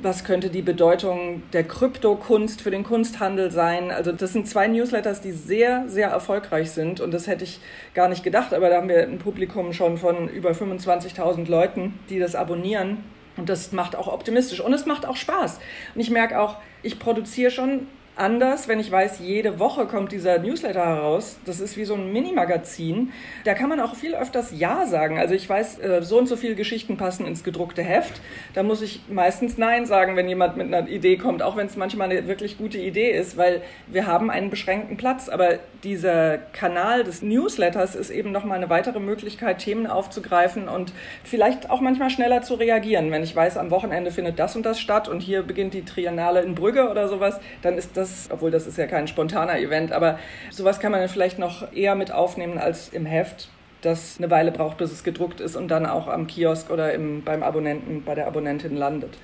was 0.03 0.23
könnte 0.23 0.49
die 0.49 0.61
Bedeutung 0.61 1.43
der 1.53 1.63
Kryptokunst 1.63 2.61
für 2.61 2.71
den 2.71 2.83
Kunsthandel 2.83 3.51
sein? 3.51 3.91
Also 3.91 4.11
das 4.11 4.33
sind 4.33 4.47
zwei 4.47 4.67
Newsletters, 4.67 5.21
die 5.21 5.31
sehr, 5.31 5.87
sehr 5.87 6.09
erfolgreich 6.09 6.71
sind 6.71 6.99
und 6.99 7.13
das 7.13 7.27
hätte 7.27 7.43
ich 7.43 7.59
gar 7.93 8.09
nicht 8.09 8.23
gedacht, 8.23 8.53
aber 8.53 8.69
da 8.69 8.77
haben 8.77 8.89
wir 8.89 9.03
ein 9.03 9.19
Publikum 9.19 9.73
schon 9.73 9.97
von 9.97 10.27
über 10.27 10.51
25.000 10.51 11.49
Leuten, 11.49 11.99
die 12.09 12.19
das 12.19 12.35
abonnieren. 12.35 13.03
Und 13.37 13.47
das 13.49 13.71
macht 13.71 13.95
auch 13.95 14.07
optimistisch 14.07 14.59
und 14.59 14.73
es 14.73 14.85
macht 14.85 15.05
auch 15.05 15.15
Spaß. 15.15 15.59
Und 15.95 16.01
ich 16.01 16.09
merke 16.09 16.39
auch, 16.39 16.57
ich 16.83 16.99
produziere 16.99 17.49
schon 17.49 17.87
anders, 18.15 18.67
wenn 18.67 18.79
ich 18.79 18.91
weiß, 18.91 19.19
jede 19.19 19.59
Woche 19.59 19.85
kommt 19.85 20.11
dieser 20.11 20.39
Newsletter 20.39 20.85
heraus. 20.85 21.39
Das 21.45 21.59
ist 21.59 21.77
wie 21.77 21.85
so 21.85 21.95
ein 21.95 22.11
Mini-Magazin. 22.11 23.11
Da 23.45 23.53
kann 23.53 23.69
man 23.69 23.79
auch 23.79 23.95
viel 23.95 24.15
öfters 24.15 24.51
Ja 24.57 24.85
sagen. 24.85 25.17
Also 25.17 25.33
ich 25.33 25.47
weiß, 25.47 25.79
äh, 25.79 26.01
so 26.01 26.17
und 26.19 26.27
so 26.27 26.35
viele 26.35 26.55
Geschichten 26.55 26.97
passen 26.97 27.25
ins 27.25 27.43
gedruckte 27.43 27.81
Heft. 27.81 28.21
Da 28.53 28.63
muss 28.63 28.81
ich 28.81 29.01
meistens 29.09 29.57
Nein 29.57 29.85
sagen, 29.85 30.15
wenn 30.15 30.27
jemand 30.27 30.57
mit 30.57 30.67
einer 30.67 30.87
Idee 30.87 31.17
kommt, 31.17 31.41
auch 31.41 31.55
wenn 31.55 31.67
es 31.67 31.77
manchmal 31.77 32.11
eine 32.11 32.27
wirklich 32.27 32.57
gute 32.57 32.77
Idee 32.77 33.11
ist, 33.11 33.37
weil 33.37 33.61
wir 33.87 34.07
haben 34.07 34.29
einen 34.29 34.49
beschränkten 34.49 34.97
Platz. 34.97 35.29
Aber 35.29 35.59
dieser 35.83 36.37
Kanal 36.37 37.03
des 37.03 37.21
Newsletters 37.21 37.95
ist 37.95 38.09
eben 38.09 38.31
nochmal 38.31 38.57
eine 38.57 38.69
weitere 38.69 38.99
Möglichkeit, 38.99 39.59
Themen 39.59 39.87
aufzugreifen 39.87 40.67
und 40.67 40.93
vielleicht 41.23 41.69
auch 41.69 41.81
manchmal 41.81 42.09
schneller 42.09 42.41
zu 42.41 42.55
reagieren. 42.55 43.11
Wenn 43.11 43.23
ich 43.23 43.35
weiß, 43.35 43.57
am 43.57 43.71
Wochenende 43.71 44.11
findet 44.11 44.37
das 44.37 44.55
und 44.55 44.65
das 44.65 44.79
statt 44.79 45.07
und 45.07 45.21
hier 45.21 45.43
beginnt 45.43 45.73
die 45.73 45.85
Triennale 45.85 46.41
in 46.41 46.55
Brügge 46.55 46.89
oder 46.89 47.07
sowas, 47.07 47.39
dann 47.61 47.77
ist 47.77 47.97
das 47.97 48.00
das, 48.01 48.29
obwohl 48.31 48.51
das 48.51 48.67
ist 48.67 48.77
ja 48.77 48.87
kein 48.87 49.07
spontaner 49.07 49.57
Event, 49.59 49.91
aber 49.91 50.19
sowas 50.49 50.79
kann 50.79 50.91
man 50.91 51.07
vielleicht 51.07 51.39
noch 51.39 51.71
eher 51.73 51.95
mit 51.95 52.11
aufnehmen 52.11 52.57
als 52.57 52.89
im 52.89 53.05
Heft 53.05 53.49
das 53.81 54.17
eine 54.17 54.29
Weile 54.29 54.51
braucht, 54.51 54.77
bis 54.77 54.91
es 54.91 55.03
gedruckt 55.03 55.41
ist 55.41 55.55
und 55.55 55.67
dann 55.69 55.85
auch 55.85 56.07
am 56.07 56.27
Kiosk 56.27 56.69
oder 56.69 56.93
im, 56.93 57.23
beim 57.23 57.43
Abonnenten, 57.43 58.03
bei 58.03 58.15
der 58.15 58.27
Abonnentin 58.27 58.75
landet. 58.77 59.17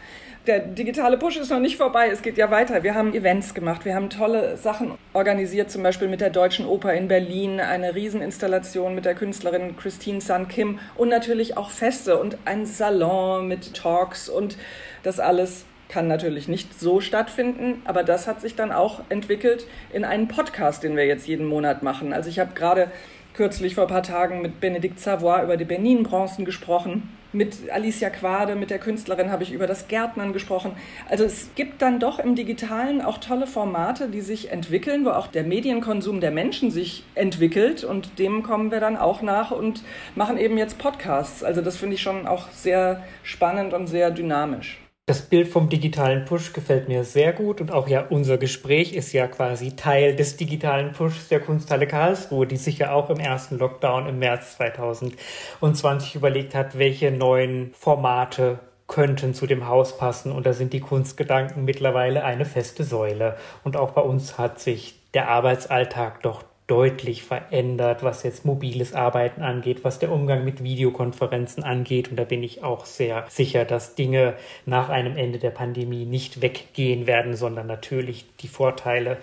Der 0.48 0.60
digitale 0.60 1.18
Push 1.18 1.36
ist 1.38 1.52
noch 1.52 1.60
nicht 1.60 1.76
vorbei, 1.76 2.08
es 2.10 2.22
geht 2.22 2.38
ja 2.38 2.50
weiter. 2.50 2.82
Wir 2.82 2.96
haben 2.96 3.14
Events 3.14 3.54
gemacht, 3.54 3.84
wir 3.84 3.94
haben 3.94 4.10
tolle 4.10 4.56
Sachen 4.56 4.94
organisiert, 5.12 5.70
zum 5.70 5.84
Beispiel 5.84 6.08
mit 6.08 6.22
der 6.22 6.30
Deutschen 6.30 6.66
Oper 6.66 6.94
in 6.94 7.10
Berlin, 7.10 7.60
eine 7.60 7.96
Rieseninstallation 7.96 8.96
mit 8.96 9.04
der 9.04 9.14
Künstlerin 9.14 9.76
Christine 9.76 10.22
San 10.22 10.48
Kim 10.48 10.80
und 10.96 11.10
natürlich 11.10 11.58
auch 11.58 11.70
Feste 11.70 12.18
und 12.18 12.38
ein 12.46 12.66
Salon 12.66 13.48
mit 13.48 13.74
Talks 13.74 14.30
und 14.30 14.58
das 15.04 15.20
alles 15.20 15.66
kann 15.90 16.08
natürlich 16.08 16.48
nicht 16.48 16.80
so 16.80 17.00
stattfinden, 17.00 17.82
aber 17.86 18.04
das 18.04 18.28
hat 18.28 18.42
sich 18.42 18.56
dann 18.56 18.72
auch 18.72 19.02
entwickelt 19.10 19.66
in 19.94 20.04
einen 20.04 20.28
Podcast, 20.28 20.84
den 20.84 20.96
wir 20.96 21.06
jetzt 21.06 21.28
jeden 21.28 21.46
Monat 21.46 21.84
machen. 21.84 22.14
Also 22.14 22.30
ich 22.30 22.40
habe 22.40 22.54
gerade 22.54 22.92
kürzlich 23.38 23.76
vor 23.76 23.86
ein 23.86 23.90
paar 23.90 24.04
Tagen 24.04 24.42
mit 24.42 24.60
Benedikt 24.60 25.00
Savoy 25.00 25.44
über 25.44 25.58
die 25.58 25.66
Benin-Bronzen 25.66 26.44
gesprochen. 26.44 27.14
Mit 27.34 27.70
Alicia 27.72 28.10
Quade, 28.10 28.56
mit 28.56 28.72
der 28.72 28.80
Künstlerin, 28.80 29.32
habe 29.32 29.44
ich 29.44 29.52
über 29.52 29.68
das 29.68 29.88
Gärtnern 29.88 30.34
gesprochen. 30.34 30.72
Also 31.08 31.24
es 31.24 31.50
gibt 31.56 31.82
dann 31.82 32.00
doch 32.00 32.20
im 32.20 32.36
Digitalen 32.36 33.02
auch 33.02 33.20
tolle 33.20 33.46
Formate, 33.46 34.08
die 34.08 34.22
sich 34.22 34.50
entwickeln, 34.50 35.06
wo 35.06 35.10
auch 35.10 35.28
der 35.28 35.44
Medienkonsum 35.44 36.20
der 36.20 36.32
Menschen 36.32 36.72
sich 36.72 37.04
entwickelt 37.16 37.84
und 37.84 38.18
dem 38.18 38.44
kommen 38.44 38.72
wir 38.72 38.80
dann 38.80 38.98
auch 38.98 39.22
nach 39.22 39.52
und 39.52 39.84
machen 40.16 40.38
eben 40.38 40.58
jetzt 40.58 40.80
Podcasts. 40.80 41.44
Also 41.44 41.62
das 41.62 41.78
finde 41.78 41.96
ich 41.96 42.02
schon 42.02 42.26
auch 42.26 42.50
sehr 42.52 43.04
spannend 43.24 43.74
und 43.74 43.88
sehr 43.88 44.10
dynamisch. 44.10 44.80
Das 45.10 45.22
Bild 45.22 45.48
vom 45.48 45.70
digitalen 45.70 46.26
Push 46.26 46.52
gefällt 46.52 46.90
mir 46.90 47.06
sehr 47.06 47.32
gut 47.32 47.62
und 47.62 47.72
auch 47.72 47.88
ja 47.88 48.06
unser 48.10 48.38
Gespräch 48.38 48.92
ist 48.92 49.14
ja 49.14 49.28
quasi 49.28 49.74
Teil 49.78 50.18
des 50.18 50.36
digitalen 50.36 50.92
Pushs 50.92 51.30
der 51.30 51.40
Kunsthalle 51.40 51.88
Karlsruhe, 51.88 52.46
die 52.46 52.58
sich 52.58 52.80
ja 52.80 52.92
auch 52.92 53.10
im 53.10 53.22
ersten 53.22 53.58
Lockdown 53.58 54.10
im 54.10 54.20
März 54.20 54.58
2020 54.58 56.16
überlegt 56.16 56.54
hat, 56.54 56.78
welche 56.78 57.10
neuen 57.10 57.72
Formate 57.74 58.60
könnten 58.88 59.34
zu 59.34 59.48
dem 59.48 59.66
Haus 59.70 59.98
passen. 59.98 60.34
Und 60.34 60.46
da 60.46 60.52
sind 60.52 60.74
die 60.74 60.82
Kunstgedanken 60.82 61.64
mittlerweile 61.64 62.26
eine 62.26 62.44
feste 62.44 62.84
Säule. 62.84 63.38
Und 63.64 63.78
auch 63.78 63.92
bei 63.92 64.02
uns 64.02 64.38
hat 64.38 64.60
sich 64.60 65.00
der 65.14 65.30
Arbeitsalltag 65.30 66.22
doch 66.22 66.44
deutlich 66.68 67.24
verändert, 67.24 68.04
was 68.04 68.24
jetzt 68.24 68.44
mobiles 68.44 68.94
Arbeiten 68.94 69.42
angeht, 69.42 69.84
was 69.84 70.00
der 70.00 70.12
Umgang 70.12 70.44
mit 70.44 70.62
Videokonferenzen 70.62 71.64
angeht. 71.64 72.10
Und 72.10 72.18
da 72.18 72.26
bin 72.26 72.44
ich 72.44 72.64
auch 72.64 72.86
sehr 72.86 73.26
sicher, 73.30 73.64
dass 73.64 73.96
Dinge 73.96 74.36
nach 74.66 74.90
einem 74.90 75.16
Ende 75.16 75.40
der 75.40 75.52
Pandemie 75.52 76.06
nicht 76.06 76.42
weggehen 76.42 77.08
werden, 77.08 77.36
sondern 77.36 77.68
natürlich 77.68 78.26
die 78.42 78.50
Vorteile, 78.50 79.18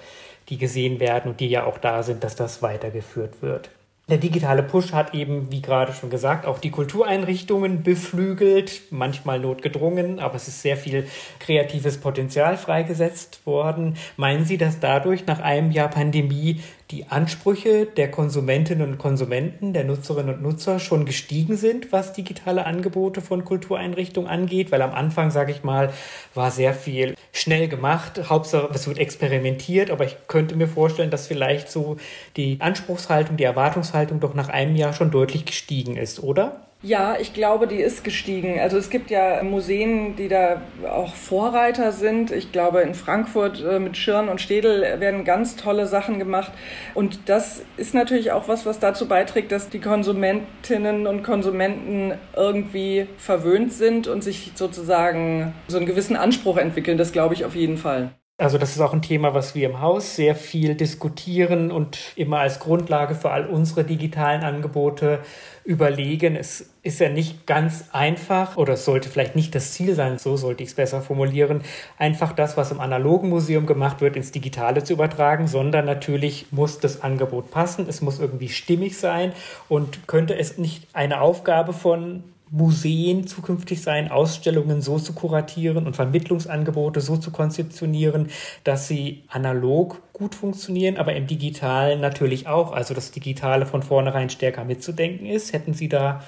die 0.48 0.56
gesehen 0.56 1.00
werden 1.00 1.32
und 1.32 1.40
die 1.40 1.48
ja 1.48 1.64
auch 1.64 1.78
da 1.78 2.02
sind, 2.02 2.24
dass 2.24 2.34
das 2.34 2.62
weitergeführt 2.62 3.42
wird. 3.42 3.70
Der 4.06 4.18
digitale 4.18 4.62
Push 4.62 4.92
hat 4.92 5.14
eben, 5.14 5.50
wie 5.50 5.62
gerade 5.62 5.94
schon 5.94 6.10
gesagt, 6.10 6.44
auch 6.44 6.58
die 6.58 6.70
Kultureinrichtungen 6.70 7.82
beflügelt, 7.82 8.82
manchmal 8.90 9.40
notgedrungen, 9.40 10.18
aber 10.18 10.34
es 10.34 10.46
ist 10.46 10.60
sehr 10.60 10.76
viel 10.76 11.08
kreatives 11.38 11.96
Potenzial 11.96 12.58
freigesetzt 12.58 13.46
worden. 13.46 13.96
Meinen 14.18 14.44
Sie, 14.44 14.58
dass 14.58 14.78
dadurch 14.78 15.24
nach 15.24 15.40
einem 15.40 15.70
Jahr 15.70 15.88
Pandemie 15.88 16.60
die 16.94 17.06
Ansprüche 17.08 17.86
der 17.86 18.08
Konsumentinnen 18.08 18.88
und 18.88 18.98
Konsumenten, 18.98 19.72
der 19.72 19.82
Nutzerinnen 19.82 20.36
und 20.36 20.42
Nutzer 20.42 20.78
schon 20.78 21.04
gestiegen 21.04 21.56
sind, 21.56 21.90
was 21.90 22.12
digitale 22.12 22.66
Angebote 22.66 23.20
von 23.20 23.44
Kultureinrichtungen 23.44 24.30
angeht, 24.30 24.70
weil 24.70 24.80
am 24.80 24.92
Anfang, 24.92 25.32
sage 25.32 25.50
ich 25.50 25.64
mal, 25.64 25.92
war 26.34 26.52
sehr 26.52 26.72
viel 26.72 27.16
schnell 27.32 27.66
gemacht. 27.66 28.30
Hauptsache, 28.30 28.68
es 28.72 28.86
wird 28.86 28.98
experimentiert, 28.98 29.90
aber 29.90 30.04
ich 30.04 30.16
könnte 30.28 30.54
mir 30.54 30.68
vorstellen, 30.68 31.10
dass 31.10 31.26
vielleicht 31.26 31.68
so 31.68 31.96
die 32.36 32.58
Anspruchshaltung, 32.60 33.36
die 33.36 33.44
Erwartungshaltung 33.44 34.20
doch 34.20 34.34
nach 34.34 34.48
einem 34.48 34.76
Jahr 34.76 34.92
schon 34.92 35.10
deutlich 35.10 35.46
gestiegen 35.46 35.96
ist, 35.96 36.22
oder? 36.22 36.60
Ja, 36.84 37.16
ich 37.18 37.32
glaube, 37.32 37.66
die 37.66 37.80
ist 37.80 38.04
gestiegen. 38.04 38.60
Also 38.60 38.76
es 38.76 38.90
gibt 38.90 39.10
ja 39.10 39.42
Museen, 39.42 40.16
die 40.16 40.28
da 40.28 40.60
auch 40.86 41.14
Vorreiter 41.14 41.92
sind. 41.92 42.30
Ich 42.30 42.52
glaube, 42.52 42.82
in 42.82 42.92
Frankfurt 42.92 43.64
äh, 43.64 43.78
mit 43.78 43.96
Schirn 43.96 44.28
und 44.28 44.38
Städel 44.38 45.00
werden 45.00 45.24
ganz 45.24 45.56
tolle 45.56 45.86
Sachen 45.86 46.18
gemacht. 46.18 46.52
Und 46.92 47.20
das 47.30 47.62
ist 47.78 47.94
natürlich 47.94 48.32
auch 48.32 48.48
was, 48.48 48.66
was 48.66 48.80
dazu 48.80 49.08
beiträgt, 49.08 49.50
dass 49.50 49.70
die 49.70 49.80
Konsumentinnen 49.80 51.06
und 51.06 51.22
Konsumenten 51.22 52.18
irgendwie 52.36 53.06
verwöhnt 53.16 53.72
sind 53.72 54.06
und 54.06 54.22
sich 54.22 54.52
sozusagen 54.54 55.54
so 55.68 55.78
einen 55.78 55.86
gewissen 55.86 56.16
Anspruch 56.16 56.58
entwickeln. 56.58 56.98
Das 56.98 57.12
glaube 57.12 57.32
ich 57.32 57.46
auf 57.46 57.54
jeden 57.54 57.78
Fall. 57.78 58.10
Also 58.36 58.58
das 58.58 58.70
ist 58.70 58.80
auch 58.80 58.92
ein 58.92 59.00
Thema, 59.00 59.32
was 59.32 59.54
wir 59.54 59.64
im 59.68 59.80
Haus 59.80 60.16
sehr 60.16 60.34
viel 60.34 60.74
diskutieren 60.74 61.70
und 61.70 61.98
immer 62.16 62.40
als 62.40 62.58
Grundlage 62.58 63.14
für 63.14 63.30
all 63.30 63.46
unsere 63.46 63.84
digitalen 63.84 64.42
Angebote 64.42 65.20
überlegen. 65.64 66.34
Es 66.34 66.74
ist 66.82 66.98
ja 66.98 67.08
nicht 67.10 67.46
ganz 67.46 67.90
einfach 67.92 68.56
oder 68.56 68.72
es 68.72 68.84
sollte 68.84 69.08
vielleicht 69.08 69.36
nicht 69.36 69.54
das 69.54 69.72
Ziel 69.72 69.94
sein, 69.94 70.18
so 70.18 70.36
sollte 70.36 70.64
ich 70.64 70.70
es 70.70 70.74
besser 70.74 71.00
formulieren, 71.00 71.62
einfach 71.96 72.32
das, 72.32 72.56
was 72.56 72.72
im 72.72 72.80
analogen 72.80 73.28
Museum 73.28 73.66
gemacht 73.66 74.00
wird, 74.00 74.16
ins 74.16 74.32
Digitale 74.32 74.82
zu 74.82 74.94
übertragen, 74.94 75.46
sondern 75.46 75.84
natürlich 75.84 76.46
muss 76.50 76.80
das 76.80 77.02
Angebot 77.02 77.52
passen, 77.52 77.86
es 77.88 78.02
muss 78.02 78.18
irgendwie 78.18 78.48
stimmig 78.48 78.98
sein 78.98 79.32
und 79.68 80.08
könnte 80.08 80.36
es 80.36 80.58
nicht 80.58 80.88
eine 80.92 81.20
Aufgabe 81.20 81.72
von 81.72 82.24
Museen 82.56 83.26
zukünftig 83.26 83.82
sein, 83.82 84.12
Ausstellungen 84.12 84.80
so 84.80 85.00
zu 85.00 85.12
kuratieren 85.12 85.88
und 85.88 85.96
Vermittlungsangebote 85.96 87.00
so 87.00 87.16
zu 87.16 87.32
konzeptionieren, 87.32 88.28
dass 88.62 88.86
sie 88.86 89.24
analog 89.26 90.00
gut 90.12 90.36
funktionieren, 90.36 90.96
aber 90.96 91.16
im 91.16 91.26
Digitalen 91.26 92.00
natürlich 92.00 92.46
auch. 92.46 92.72
Also 92.72 92.94
das 92.94 93.10
Digitale 93.10 93.66
von 93.66 93.82
vornherein 93.82 94.30
stärker 94.30 94.64
mitzudenken 94.64 95.26
ist. 95.26 95.52
Hätten 95.52 95.74
Sie 95.74 95.88
da 95.88 96.22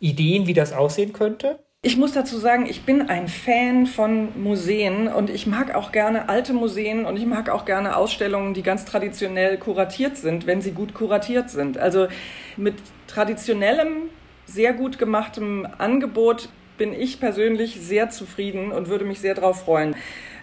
Ideen, 0.00 0.46
wie 0.46 0.54
das 0.54 0.72
aussehen 0.72 1.12
könnte? 1.12 1.58
Ich 1.82 1.98
muss 1.98 2.12
dazu 2.12 2.38
sagen, 2.38 2.64
ich 2.66 2.86
bin 2.86 3.10
ein 3.10 3.28
Fan 3.28 3.86
von 3.86 4.42
Museen 4.42 5.08
und 5.08 5.28
ich 5.28 5.46
mag 5.46 5.74
auch 5.74 5.92
gerne 5.92 6.30
alte 6.30 6.54
Museen 6.54 7.04
und 7.04 7.18
ich 7.18 7.26
mag 7.26 7.50
auch 7.50 7.66
gerne 7.66 7.98
Ausstellungen, 7.98 8.54
die 8.54 8.62
ganz 8.62 8.86
traditionell 8.86 9.58
kuratiert 9.58 10.16
sind, 10.16 10.46
wenn 10.46 10.62
sie 10.62 10.72
gut 10.72 10.94
kuratiert 10.94 11.50
sind. 11.50 11.76
Also 11.76 12.08
mit 12.56 12.76
traditionellem 13.08 14.08
sehr 14.46 14.72
gut 14.72 14.98
gemachtem 14.98 15.66
Angebot 15.78 16.48
bin 16.78 16.92
ich 16.92 17.20
persönlich 17.20 17.78
sehr 17.80 18.10
zufrieden 18.10 18.72
und 18.72 18.88
würde 18.88 19.04
mich 19.04 19.20
sehr 19.20 19.34
darauf 19.34 19.64
freuen. 19.64 19.94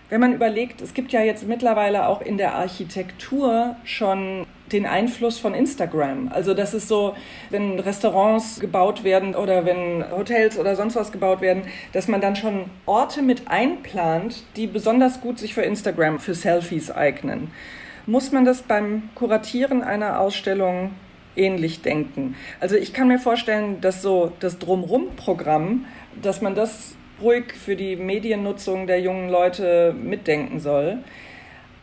Wenn 0.09 0.19
man 0.19 0.33
überlegt, 0.33 0.81
es 0.81 0.93
gibt 0.93 1.11
ja 1.11 1.21
jetzt 1.21 1.47
mittlerweile 1.47 2.07
auch 2.07 2.21
in 2.21 2.37
der 2.37 2.53
Architektur 2.55 3.75
schon 3.83 4.45
den 4.71 4.85
Einfluss 4.85 5.39
von 5.39 5.53
Instagram. 5.53 6.29
Also 6.31 6.53
das 6.53 6.73
ist 6.73 6.87
so, 6.87 7.15
wenn 7.49 7.79
Restaurants 7.79 8.59
gebaut 8.59 9.03
werden 9.03 9.35
oder 9.35 9.65
wenn 9.65 10.03
Hotels 10.11 10.59
oder 10.59 10.75
sonst 10.75 10.95
was 10.95 11.11
gebaut 11.11 11.41
werden, 11.41 11.63
dass 11.93 12.07
man 12.07 12.21
dann 12.21 12.35
schon 12.35 12.65
Orte 12.85 13.21
mit 13.21 13.47
einplant, 13.47 14.43
die 14.55 14.67
besonders 14.67 15.21
gut 15.21 15.39
sich 15.39 15.53
für 15.53 15.61
Instagram, 15.61 16.19
für 16.19 16.35
Selfies 16.35 16.91
eignen. 16.91 17.51
Muss 18.05 18.31
man 18.31 18.45
das 18.45 18.63
beim 18.63 19.09
Kuratieren 19.15 19.81
einer 19.81 20.19
Ausstellung 20.19 20.91
ähnlich 21.35 21.81
denken. 21.81 22.35
Also 22.59 22.75
ich 22.75 22.93
kann 22.93 23.07
mir 23.07 23.19
vorstellen, 23.19 23.81
dass 23.81 24.01
so 24.01 24.31
das 24.39 24.59
Drumrum-Programm, 24.59 25.85
dass 26.21 26.41
man 26.41 26.55
das 26.55 26.95
ruhig 27.21 27.53
für 27.53 27.75
die 27.75 27.95
Mediennutzung 27.95 28.87
der 28.87 28.99
jungen 28.99 29.29
Leute 29.29 29.95
mitdenken 29.97 30.59
soll. 30.59 30.99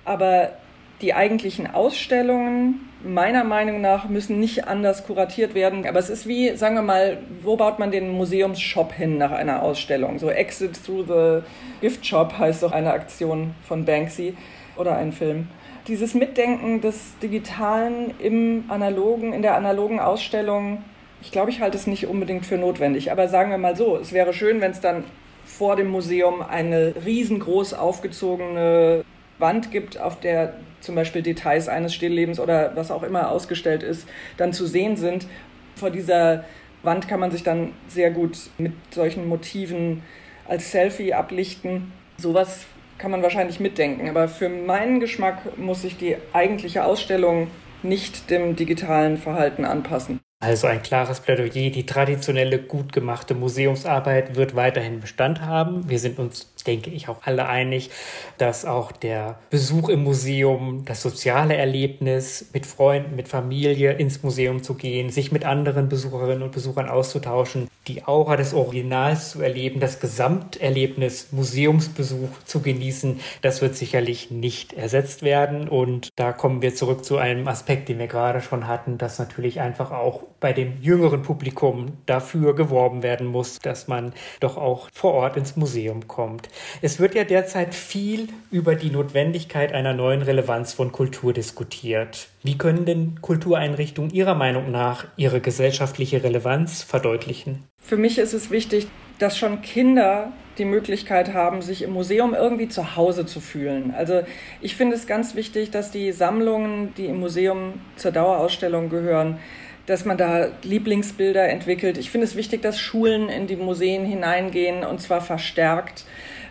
Aber 0.05 0.53
die 1.01 1.15
eigentlichen 1.15 1.67
Ausstellungen, 1.67 2.89
meiner 3.03 3.45
Meinung 3.45 3.81
nach, 3.81 4.09
müssen 4.09 4.39
nicht 4.39 4.69
anders 4.69 5.07
kuratiert 5.07 5.55
werden. 5.55 5.87
Aber 5.87 5.99
es 5.99 6.11
ist 6.11 6.27
wie, 6.27 6.55
sagen 6.57 6.75
wir 6.75 6.83
mal, 6.83 7.19
wo 7.43 7.57
baut 7.57 7.79
man 7.79 7.91
den 7.91 8.11
Museumsshop 8.11 8.93
hin 8.93 9.17
nach 9.17 9.31
einer 9.31 9.63
Ausstellung? 9.63 10.19
So 10.19 10.31
Exit 10.31 10.79
through 10.85 11.07
the 11.07 11.47
Gift 11.81 12.07
Shop 12.07 12.39
heißt 12.39 12.63
doch 12.63 12.73
eine 12.73 12.93
Aktion 12.93 13.55
von 13.67 13.85
Banksy 13.85 14.35
oder 14.77 14.97
ein 14.97 15.13
Film 15.13 15.49
dieses 15.91 16.15
Mitdenken 16.15 16.81
des 16.81 17.19
Digitalen 17.21 18.15
im 18.21 18.65
analogen, 18.69 19.33
in 19.33 19.43
der 19.43 19.57
analogen 19.57 19.99
Ausstellung, 19.99 20.85
ich 21.21 21.33
glaube, 21.33 21.51
ich 21.51 21.61
halte 21.61 21.77
es 21.77 21.87
nicht 21.87 22.07
unbedingt 22.07 22.47
für 22.47 22.57
notwendig. 22.57 23.13
Aber 23.13 23.29
sagen 23.29 23.51
wir 23.51 23.59
mal 23.59 23.77
so, 23.77 23.99
es 23.99 24.13
wäre 24.13 24.33
schön, 24.33 24.61
wenn 24.61 24.71
es 24.71 24.81
dann 24.81 25.05
vor 25.45 25.77
dem 25.77 25.89
Museum 25.89 26.43
eine 26.43 26.95
riesengroß 27.05 27.75
aufgezogene 27.75 29.05
Wand 29.39 29.71
gibt, 29.71 30.01
auf 30.01 30.21
der 30.21 30.55
zum 30.81 30.95
Beispiel 30.95 31.23
Details 31.23 31.69
eines 31.69 31.93
Stilllebens 31.93 32.39
oder 32.39 32.73
was 32.77 32.91
auch 32.91 33.03
immer 33.03 33.31
ausgestellt 33.31 33.83
ist, 33.83 34.09
dann 34.37 34.53
zu 34.53 34.67
sehen 34.67 34.97
sind. 34.97 35.27
Vor 35.75 35.91
dieser 35.91 36.45
Wand 36.83 37.09
kann 37.09 37.21
man 37.21 37.33
sich 37.33 37.43
dann 37.43 37.73
sehr 37.89 38.13
gut 38.13 38.39
mit 38.59 38.73
solchen 38.91 39.29
Motiven 39.29 40.03
als 40.47 40.71
Selfie 40.71 41.13
ablichten. 41.15 41.93
Sowas 42.17 42.67
kann 43.01 43.11
man 43.11 43.23
wahrscheinlich 43.23 43.59
mitdenken. 43.59 44.09
Aber 44.09 44.29
für 44.29 44.49
meinen 44.49 45.01
Geschmack 45.01 45.59
muss 45.59 45.83
sich 45.83 45.97
die 45.97 46.17
eigentliche 46.33 46.85
Ausstellung 46.85 47.49
nicht 47.83 48.31
dem 48.31 48.57
digitalen 48.57 49.17
Verhalten 49.17 49.65
anpassen. 49.65 50.21
Also 50.43 50.69
ein 50.69 50.83
klares 50.83 51.21
Plädoyer. 51.21 51.71
Die 51.71 51.85
traditionelle, 51.85 52.59
gut 52.59 52.93
gemachte 52.93 53.35
Museumsarbeit 53.35 54.37
wird 54.37 54.55
weiterhin 54.55 55.01
Bestand 55.01 55.41
haben. 55.41 55.89
Wir 55.89 55.99
sind 55.99 56.19
uns 56.19 56.53
denke 56.65 56.91
ich, 56.91 57.09
auch 57.09 57.23
alle 57.25 57.49
einig, 57.49 57.91
dass 58.39 58.65
auch 58.65 58.93
der 58.93 59.39
Besuch 59.51 59.89
im 59.89 60.03
Museum, 60.05 60.85
das 60.85 61.03
soziale 61.03 61.57
Erlebnis, 61.57 62.51
mit 62.53 62.67
Freunden, 62.67 63.17
mit 63.17 63.29
Familie 63.29 63.93
ins 63.93 64.23
Museum 64.23 64.63
zu 64.63 64.75
gehen, 64.75 65.11
sich 65.11 65.33
mit 65.33 65.45
anderen 65.45 65.89
Besucherinnen 65.89 66.43
und 66.43 66.53
Besuchern 66.53 66.89
auszutauschen, 66.89 67.69
die 67.89 68.05
Aura 68.07 68.37
des 68.37 68.55
Originals 68.55 69.31
zu 69.31 69.41
erleben, 69.41 69.81
das 69.81 70.01
Gesamterlebnis 70.01 71.33
Museumsbesuch 71.33 72.29
zu 72.45 72.61
genießen, 72.61 73.21
das 73.43 73.63
wird 73.63 73.75
sicherlich 73.75 74.31
nicht 74.31 74.75
ersetzt 74.75 75.23
werden. 75.23 75.69
Und 75.69 76.11
da 76.17 76.33
kommen 76.33 76.63
wir 76.63 76.75
zurück 76.75 77.05
zu 77.05 77.17
einem 77.17 77.49
Aspekt, 77.49 77.89
den 77.89 77.99
wir 77.99 78.07
gerade 78.07 78.43
schon 78.43 78.67
hatten, 78.67 78.99
dass 78.99 79.19
natürlich 79.19 79.61
einfach 79.61 79.91
auch 79.91 80.25
bei 80.41 80.53
dem 80.53 80.81
jüngeren 80.83 81.23
Publikum 81.23 81.99
dafür 82.07 82.55
geworben 82.55 83.03
werden 83.03 83.27
muss, 83.27 83.59
dass 83.59 83.89
man 83.89 84.13
doch 84.41 84.57
auch 84.57 84.89
vor 84.93 85.15
Ort 85.15 85.37
ins 85.37 85.57
Museum 85.57 86.07
kommt. 86.07 86.50
Es 86.83 86.99
wird 86.99 87.15
ja 87.15 87.25
derzeit 87.25 87.75
viel 87.75 88.29
über 88.51 88.75
die 88.75 88.91
Notwendigkeit 88.91 89.73
einer 89.73 89.93
neuen 89.93 90.23
Relevanz 90.23 90.73
von 90.73 90.93
Kultur 90.93 91.33
diskutiert. 91.33 92.29
Wie 92.43 92.59
können 92.59 92.85
denn 92.85 93.21
Kultureinrichtungen 93.21 94.11
Ihrer 94.11 94.35
Meinung 94.35 94.71
nach 94.71 95.07
ihre 95.17 95.41
gesellschaftliche 95.41 96.23
Relevanz 96.23 96.83
verdeutlichen? 96.83 97.65
Für 97.83 97.97
mich 97.97 98.19
ist 98.19 98.33
es 98.33 98.51
wichtig, 98.51 98.87
dass 99.19 99.37
schon 99.37 99.63
Kinder 99.63 100.33
die 100.59 100.65
Möglichkeit 100.65 101.35
haben, 101.35 101.63
sich 101.63 101.83
im 101.83 101.93
Museum 101.93 102.35
irgendwie 102.35 102.69
zu 102.69 102.97
Hause 102.97 103.27
zu 103.27 103.41
fühlen. 103.41 103.95
Also 103.97 104.23
ich 104.61 104.77
finde 104.77 104.97
es 104.97 105.07
ganz 105.07 105.35
wichtig, 105.35 105.71
dass 105.71 105.91
die 105.91 106.13
Sammlungen, 106.13 106.95
die 106.97 107.07
im 107.07 107.21
Museum 107.21 107.75
zur 107.97 108.13
Dauerausstellung 108.13 108.91
gehören, 108.91 109.39
dass 109.87 110.05
man 110.05 110.17
da 110.17 110.49
Lieblingsbilder 110.63 111.49
entwickelt. 111.49 111.99
Ich 111.99 112.11
finde 112.11 112.27
es 112.27 112.37
wichtig, 112.37 112.63
dass 112.63 112.79
Schulen 112.79 113.29
in 113.29 113.47
die 113.47 113.57
Museen 113.57 114.05
hineingehen 114.05 114.85
und 114.85 115.01
zwar 115.01 115.21
verstärkt 115.21 116.05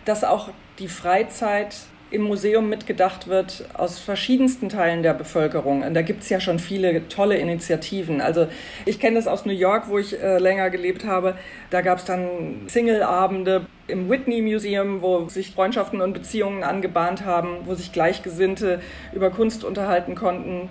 dass 0.09 0.23
auch 0.23 0.49
die 0.79 0.87
Freizeit 0.87 1.75
im 2.11 2.23
Museum 2.23 2.67
mitgedacht 2.67 3.27
wird 3.27 3.65
aus 3.75 3.99
verschiedensten 3.99 4.67
Teilen 4.67 5.03
der 5.03 5.13
Bevölkerung. 5.13 5.83
Und 5.83 5.93
da 5.93 6.01
gibt 6.01 6.23
es 6.23 6.29
ja 6.29 6.39
schon 6.39 6.57
viele 6.57 7.07
tolle 7.09 7.37
Initiativen. 7.37 8.19
Also 8.19 8.47
ich 8.87 8.99
kenne 8.99 9.17
das 9.17 9.27
aus 9.27 9.45
New 9.45 9.53
York, 9.53 9.83
wo 9.89 9.99
ich 9.99 10.19
äh, 10.19 10.39
länger 10.39 10.71
gelebt 10.71 11.05
habe. 11.05 11.35
Da 11.69 11.81
gab 11.81 11.99
es 11.99 12.05
dann 12.05 12.63
Single-Abende 12.67 13.67
im 13.85 14.09
Whitney 14.09 14.41
Museum, 14.41 15.03
wo 15.03 15.29
sich 15.29 15.51
Freundschaften 15.51 16.01
und 16.01 16.13
Beziehungen 16.13 16.63
angebahnt 16.63 17.23
haben, 17.23 17.59
wo 17.65 17.75
sich 17.75 17.91
Gleichgesinnte 17.91 18.81
über 19.13 19.29
Kunst 19.29 19.63
unterhalten 19.63 20.15
konnten 20.15 20.69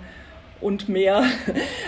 und 0.59 0.89
mehr. 0.89 1.23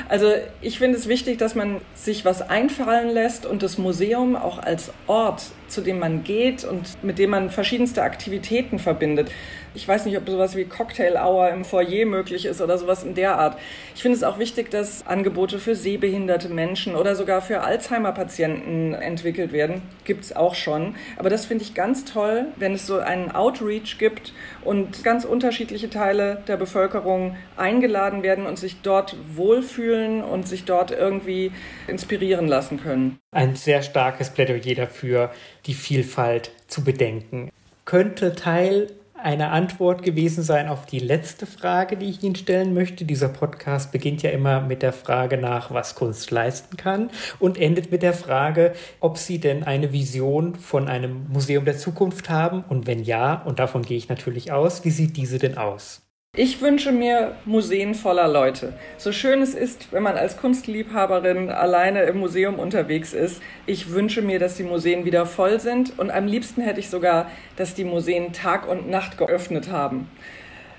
Also 0.08 0.34
ich 0.62 0.78
finde 0.78 0.98
es 0.98 1.08
wichtig, 1.08 1.38
dass 1.38 1.56
man 1.56 1.78
sich 1.94 2.26
was 2.26 2.42
einfallen 2.42 3.10
lässt 3.10 3.46
und 3.46 3.64
das 3.64 3.78
Museum 3.78 4.36
auch 4.36 4.60
als 4.60 4.92
Ort 5.08 5.52
zu 5.72 5.82
dem 5.82 6.00
man 6.00 6.24
geht 6.24 6.64
und 6.64 7.04
mit 7.04 7.18
dem 7.18 7.32
man 7.32 7.50
verschiedenste 7.50 8.04
Aktivitäten 8.04 8.80
verbindet. 8.80 9.32
Ich 9.74 9.88
weiß 9.88 10.06
nicht, 10.06 10.18
ob 10.18 10.28
sowas 10.28 10.58
wie 10.58 10.66
Cocktail 10.66 11.16
Hour 11.16 11.50
im 11.50 11.64
Foyer 11.64 12.06
möglich 12.06 12.46
ist 12.46 12.60
oder 12.60 12.78
sowas 12.78 13.04
in 13.04 13.16
der 13.16 13.38
Art. 13.38 13.58
Ich 13.96 14.02
finde 14.02 14.18
es 14.18 14.24
auch 14.24 14.38
wichtig, 14.38 14.70
dass 14.70 15.08
Angebote 15.08 15.60
für 15.60 15.76
sehbehinderte 15.76 16.50
Menschen 16.50 16.96
oder 16.96 17.16
sogar 17.16 17.42
für 17.42 17.62
Alzheimer-Patienten 17.62 18.94
entwickelt 18.94 19.54
werden. 19.54 19.82
Gibt 20.04 20.26
es 20.26 20.36
auch 20.36 20.56
schon. 20.56 20.96
Aber 21.18 21.30
das 21.30 21.46
finde 21.46 21.64
ich 21.64 21.74
ganz 21.74 22.04
toll, 22.04 22.48
wenn 22.58 22.74
es 22.74 22.86
so 22.86 23.00
einen 23.00 23.32
Outreach 23.32 23.98
gibt 23.98 24.34
und 24.66 25.06
ganz 25.06 25.24
unterschiedliche 25.24 25.90
Teile 25.90 26.44
der 26.50 26.58
Bevölkerung 26.58 27.38
eingeladen 27.56 28.24
werden 28.24 28.46
und 28.48 28.60
sich 28.60 28.82
dort 28.82 29.16
wohlfühlen 29.34 30.22
und 30.22 30.50
sich 30.50 30.66
dort 30.66 30.92
irgendwie 30.92 31.54
inspirieren 31.88 32.48
lassen 32.50 32.82
können. 32.82 33.20
Ein 33.34 33.56
sehr 33.56 33.82
starkes 33.82 34.32
Plädoyer 34.32 34.76
dafür, 34.76 35.32
die 35.66 35.74
Vielfalt 35.74 36.52
zu 36.68 36.84
bedenken. 36.84 37.50
Könnte 37.86 38.36
Teil 38.36 38.88
eine 39.24 39.50
Antwort 39.50 40.04
gewesen 40.04 40.44
sein 40.44 40.68
auf 40.68 40.86
die 40.86 41.00
letzte 41.00 41.46
Frage, 41.46 41.98
die 41.98 42.10
ich 42.10 42.24
Ihnen 42.24 42.36
stellen 42.36 42.74
möchte. 42.74 43.06
Dieser 43.06 43.30
Podcast 43.30 43.92
beginnt 43.92 44.24
ja 44.24 44.32
immer 44.32 44.62
mit 44.62 44.82
der 44.82 44.94
Frage 44.94 45.38
nach, 45.38 45.72
was 45.72 45.96
Kunst 45.96 46.32
leisten 46.32 46.78
kann 46.78 47.10
und 47.40 47.60
endet 47.60 47.92
mit 47.92 48.02
der 48.02 48.14
Frage, 48.14 48.74
ob 49.00 49.18
Sie 49.18 49.40
denn 49.40 49.64
eine 49.64 49.94
Vision 49.94 50.56
von 50.56 50.88
einem 50.88 51.28
Museum 51.30 51.66
der 51.66 51.78
Zukunft 51.78 52.30
haben 52.30 52.64
und 52.68 52.88
wenn 52.88 53.04
ja, 53.04 53.42
und 53.46 53.60
davon 53.60 53.84
gehe 53.84 53.98
ich 53.98 54.10
natürlich 54.10 54.52
aus, 54.52 54.84
wie 54.86 54.92
sieht 54.92 55.18
diese 55.18 55.38
denn 55.38 55.58
aus? 55.58 56.01
Ich 56.38 56.62
wünsche 56.62 56.94
mir 56.94 57.36
Museen 57.44 57.94
voller 57.94 58.30
Leute. 58.30 58.72
So 58.98 59.12
schön 59.12 59.42
es 59.42 59.54
ist, 59.54 59.92
wenn 59.92 60.02
man 60.02 60.16
als 60.16 60.38
Kunstliebhaberin 60.38 61.50
alleine 61.50 62.04
im 62.04 62.20
Museum 62.20 62.58
unterwegs 62.58 63.12
ist. 63.12 63.42
Ich 63.66 63.92
wünsche 63.92 64.22
mir, 64.22 64.40
dass 64.40 64.56
die 64.56 64.64
Museen 64.64 65.04
wieder 65.04 65.26
voll 65.26 65.60
sind 65.60 66.00
und 66.00 66.10
am 66.10 66.28
liebsten 66.28 66.62
hätte 66.62 66.80
ich 66.80 66.90
sogar, 66.90 67.30
dass 67.58 67.74
die 67.74 67.84
Museen 67.84 68.32
Tag 68.32 68.66
und 68.70 68.90
Nacht 68.90 69.18
geöffnet 69.18 69.70
haben. 69.70 70.10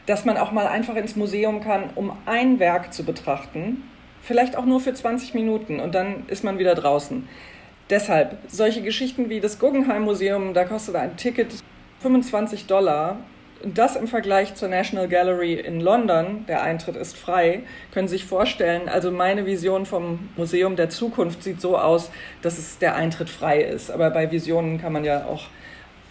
Dass 0.06 0.24
man 0.24 0.38
auch 0.38 0.52
mal 0.52 0.68
einfach 0.68 0.96
ins 0.96 1.16
Museum 1.16 1.60
kann, 1.60 1.90
um 1.96 2.16
ein 2.24 2.58
Werk 2.58 2.94
zu 2.94 3.04
betrachten. 3.04 3.82
Vielleicht 4.22 4.56
auch 4.56 4.64
nur 4.64 4.80
für 4.80 4.94
20 4.94 5.34
Minuten 5.34 5.80
und 5.80 5.94
dann 5.94 6.24
ist 6.28 6.44
man 6.44 6.58
wieder 6.58 6.74
draußen. 6.74 7.28
Deshalb, 7.90 8.38
solche 8.48 8.80
Geschichten 8.80 9.28
wie 9.28 9.40
das 9.40 9.58
Guggenheim 9.58 10.04
Museum, 10.04 10.54
da 10.54 10.64
kostet 10.64 10.96
ein 10.96 11.18
Ticket 11.18 11.52
25 12.00 12.64
Dollar 12.64 13.18
das 13.64 13.96
im 13.96 14.06
Vergleich 14.06 14.54
zur 14.54 14.68
National 14.68 15.08
Gallery 15.08 15.54
in 15.54 15.80
London, 15.80 16.44
der 16.48 16.62
Eintritt 16.62 16.96
ist 16.96 17.16
frei, 17.16 17.62
können 17.92 18.08
Sie 18.08 18.16
sich 18.16 18.24
vorstellen, 18.24 18.88
also 18.88 19.10
meine 19.10 19.46
Vision 19.46 19.86
vom 19.86 20.28
Museum 20.36 20.76
der 20.76 20.90
Zukunft 20.90 21.42
sieht 21.42 21.60
so 21.60 21.78
aus, 21.78 22.10
dass 22.42 22.58
es 22.58 22.78
der 22.78 22.94
Eintritt 22.94 23.30
frei 23.30 23.62
ist. 23.62 23.90
Aber 23.90 24.10
bei 24.10 24.30
Visionen 24.30 24.80
kann 24.80 24.92
man 24.92 25.04
ja 25.04 25.26
auch 25.26 25.44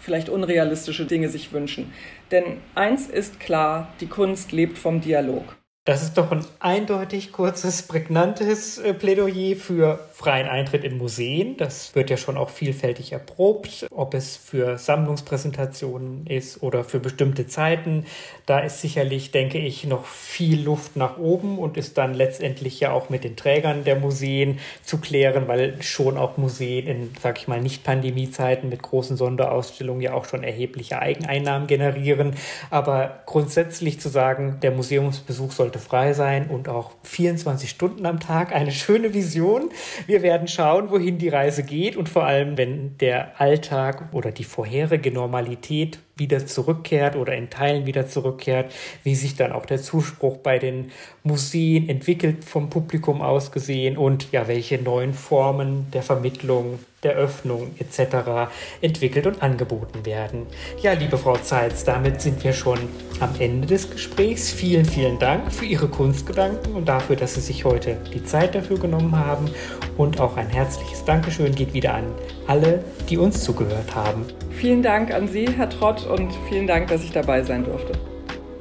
vielleicht 0.01 0.29
unrealistische 0.29 1.05
Dinge 1.05 1.29
sich 1.29 1.53
wünschen. 1.53 1.93
Denn 2.31 2.57
eins 2.75 3.07
ist 3.07 3.39
klar, 3.39 3.93
die 4.01 4.07
Kunst 4.07 4.51
lebt 4.51 4.77
vom 4.77 5.01
Dialog. 5.01 5.60
Das 5.83 6.03
ist 6.03 6.15
doch 6.15 6.31
ein 6.31 6.45
eindeutig 6.59 7.31
kurzes, 7.31 7.81
prägnantes 7.81 8.77
äh, 8.77 8.93
Plädoyer 8.93 9.55
für 9.55 9.99
freien 10.13 10.47
Eintritt 10.47 10.83
in 10.83 10.99
Museen. 10.99 11.57
Das 11.57 11.95
wird 11.95 12.11
ja 12.11 12.17
schon 12.17 12.37
auch 12.37 12.51
vielfältig 12.51 13.13
erprobt, 13.13 13.87
ob 13.89 14.13
es 14.13 14.37
für 14.37 14.77
Sammlungspräsentationen 14.77 16.27
ist 16.27 16.61
oder 16.61 16.83
für 16.83 16.99
bestimmte 16.99 17.47
Zeiten. 17.47 18.05
Da 18.45 18.59
ist 18.59 18.81
sicherlich, 18.81 19.31
denke 19.31 19.57
ich, 19.57 19.83
noch 19.87 20.05
viel 20.05 20.61
Luft 20.61 20.97
nach 20.97 21.17
oben 21.17 21.57
und 21.57 21.77
ist 21.77 21.97
dann 21.97 22.13
letztendlich 22.13 22.79
ja 22.79 22.91
auch 22.91 23.09
mit 23.09 23.23
den 23.23 23.35
Trägern 23.35 23.83
der 23.83 23.95
Museen 23.95 24.59
zu 24.83 24.99
klären, 24.99 25.47
weil 25.47 25.81
schon 25.81 26.15
auch 26.15 26.37
Museen 26.37 26.85
in, 26.85 27.09
sag 27.19 27.39
ich 27.39 27.47
mal, 27.47 27.59
Nicht-Pandemie-Zeiten 27.59 28.69
mit 28.69 28.83
großen 28.83 29.17
Sonderausstellungen 29.17 30.03
ja 30.03 30.13
auch 30.13 30.25
schon 30.25 30.43
erhebliche 30.43 30.99
Eigeneinnahmen 30.99 31.65
generieren. 31.65 32.35
Aber 32.69 33.21
grundsätzlich 33.25 33.99
zu 33.99 34.09
sagen, 34.09 34.59
der 34.61 34.69
Museumsbesuch 34.69 35.51
sollte 35.71 35.79
frei 35.79 36.11
sein 36.11 36.47
und 36.49 36.67
auch 36.67 36.91
24 37.03 37.69
Stunden 37.69 38.05
am 38.05 38.19
Tag, 38.19 38.53
eine 38.53 38.73
schöne 38.73 39.13
Vision. 39.13 39.69
Wir 40.05 40.21
werden 40.21 40.49
schauen, 40.49 40.91
wohin 40.91 41.17
die 41.17 41.29
Reise 41.29 41.63
geht 41.63 41.95
und 41.95 42.09
vor 42.09 42.25
allem, 42.25 42.57
wenn 42.57 42.97
der 42.97 43.39
Alltag 43.39 44.09
oder 44.11 44.31
die 44.31 44.43
vorherige 44.43 45.11
Normalität 45.11 45.99
wieder 46.17 46.45
zurückkehrt 46.45 47.15
oder 47.15 47.35
in 47.35 47.49
Teilen 47.49 47.85
wieder 47.85 48.05
zurückkehrt, 48.05 48.73
wie 49.03 49.15
sich 49.15 49.35
dann 49.35 49.53
auch 49.53 49.65
der 49.65 49.81
Zuspruch 49.81 50.37
bei 50.37 50.59
den 50.59 50.91
Museen 51.23 51.87
entwickelt 51.87 52.43
vom 52.43 52.69
Publikum 52.69 53.21
aus 53.21 53.53
gesehen 53.53 53.97
und 53.97 54.29
ja, 54.33 54.49
welche 54.49 54.77
neuen 54.77 55.13
Formen 55.13 55.89
der 55.93 56.03
Vermittlung, 56.03 56.79
der 57.03 57.13
Öffnung 57.13 57.71
etc. 57.79 58.51
entwickelt 58.81 59.25
und 59.25 59.41
angeboten 59.41 60.05
werden. 60.05 60.45
Ja, 60.81 60.93
liebe 60.93 61.17
Frau 61.17 61.35
Zeitz, 61.37 61.83
damit 61.83 62.21
sind 62.21 62.43
wir 62.43 62.53
schon 62.53 62.77
am 63.19 63.29
Ende 63.39 63.67
des 63.67 63.89
Gesprächs. 63.89 64.51
Vielen, 64.51 64.85
vielen 64.85 65.17
Dank 65.17 65.51
für 65.51 65.65
Ihre 65.65 65.87
Kunstgedanken 65.87 66.75
und 66.75 66.87
dafür, 66.87 67.15
dass 67.15 67.35
Sie 67.35 67.41
sich 67.41 67.65
heute 67.65 67.97
die 68.13 68.23
Zeit 68.23 68.53
dafür 68.53 68.77
genommen 68.77 69.17
haben. 69.17 69.49
Und 69.97 70.19
auch 70.19 70.37
ein 70.37 70.49
herzliches 70.49 71.03
Dankeschön 71.03 71.55
geht 71.55 71.73
wieder 71.73 71.95
an 71.95 72.05
alle, 72.47 72.83
die 73.09 73.17
uns 73.17 73.43
zugehört 73.43 73.95
haben. 73.95 74.25
Vielen 74.51 74.83
Dank 74.83 75.11
an 75.11 75.27
Sie, 75.27 75.49
Herr 75.49 75.69
Trott, 75.69 76.05
und 76.05 76.31
vielen 76.49 76.67
Dank, 76.67 76.87
dass 76.87 77.03
ich 77.03 77.11
dabei 77.11 77.43
sein 77.43 77.63
durfte. 77.63 77.93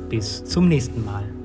Bis 0.09 0.43
zum 0.43 0.67
nächsten 0.67 1.05
Mal. 1.05 1.36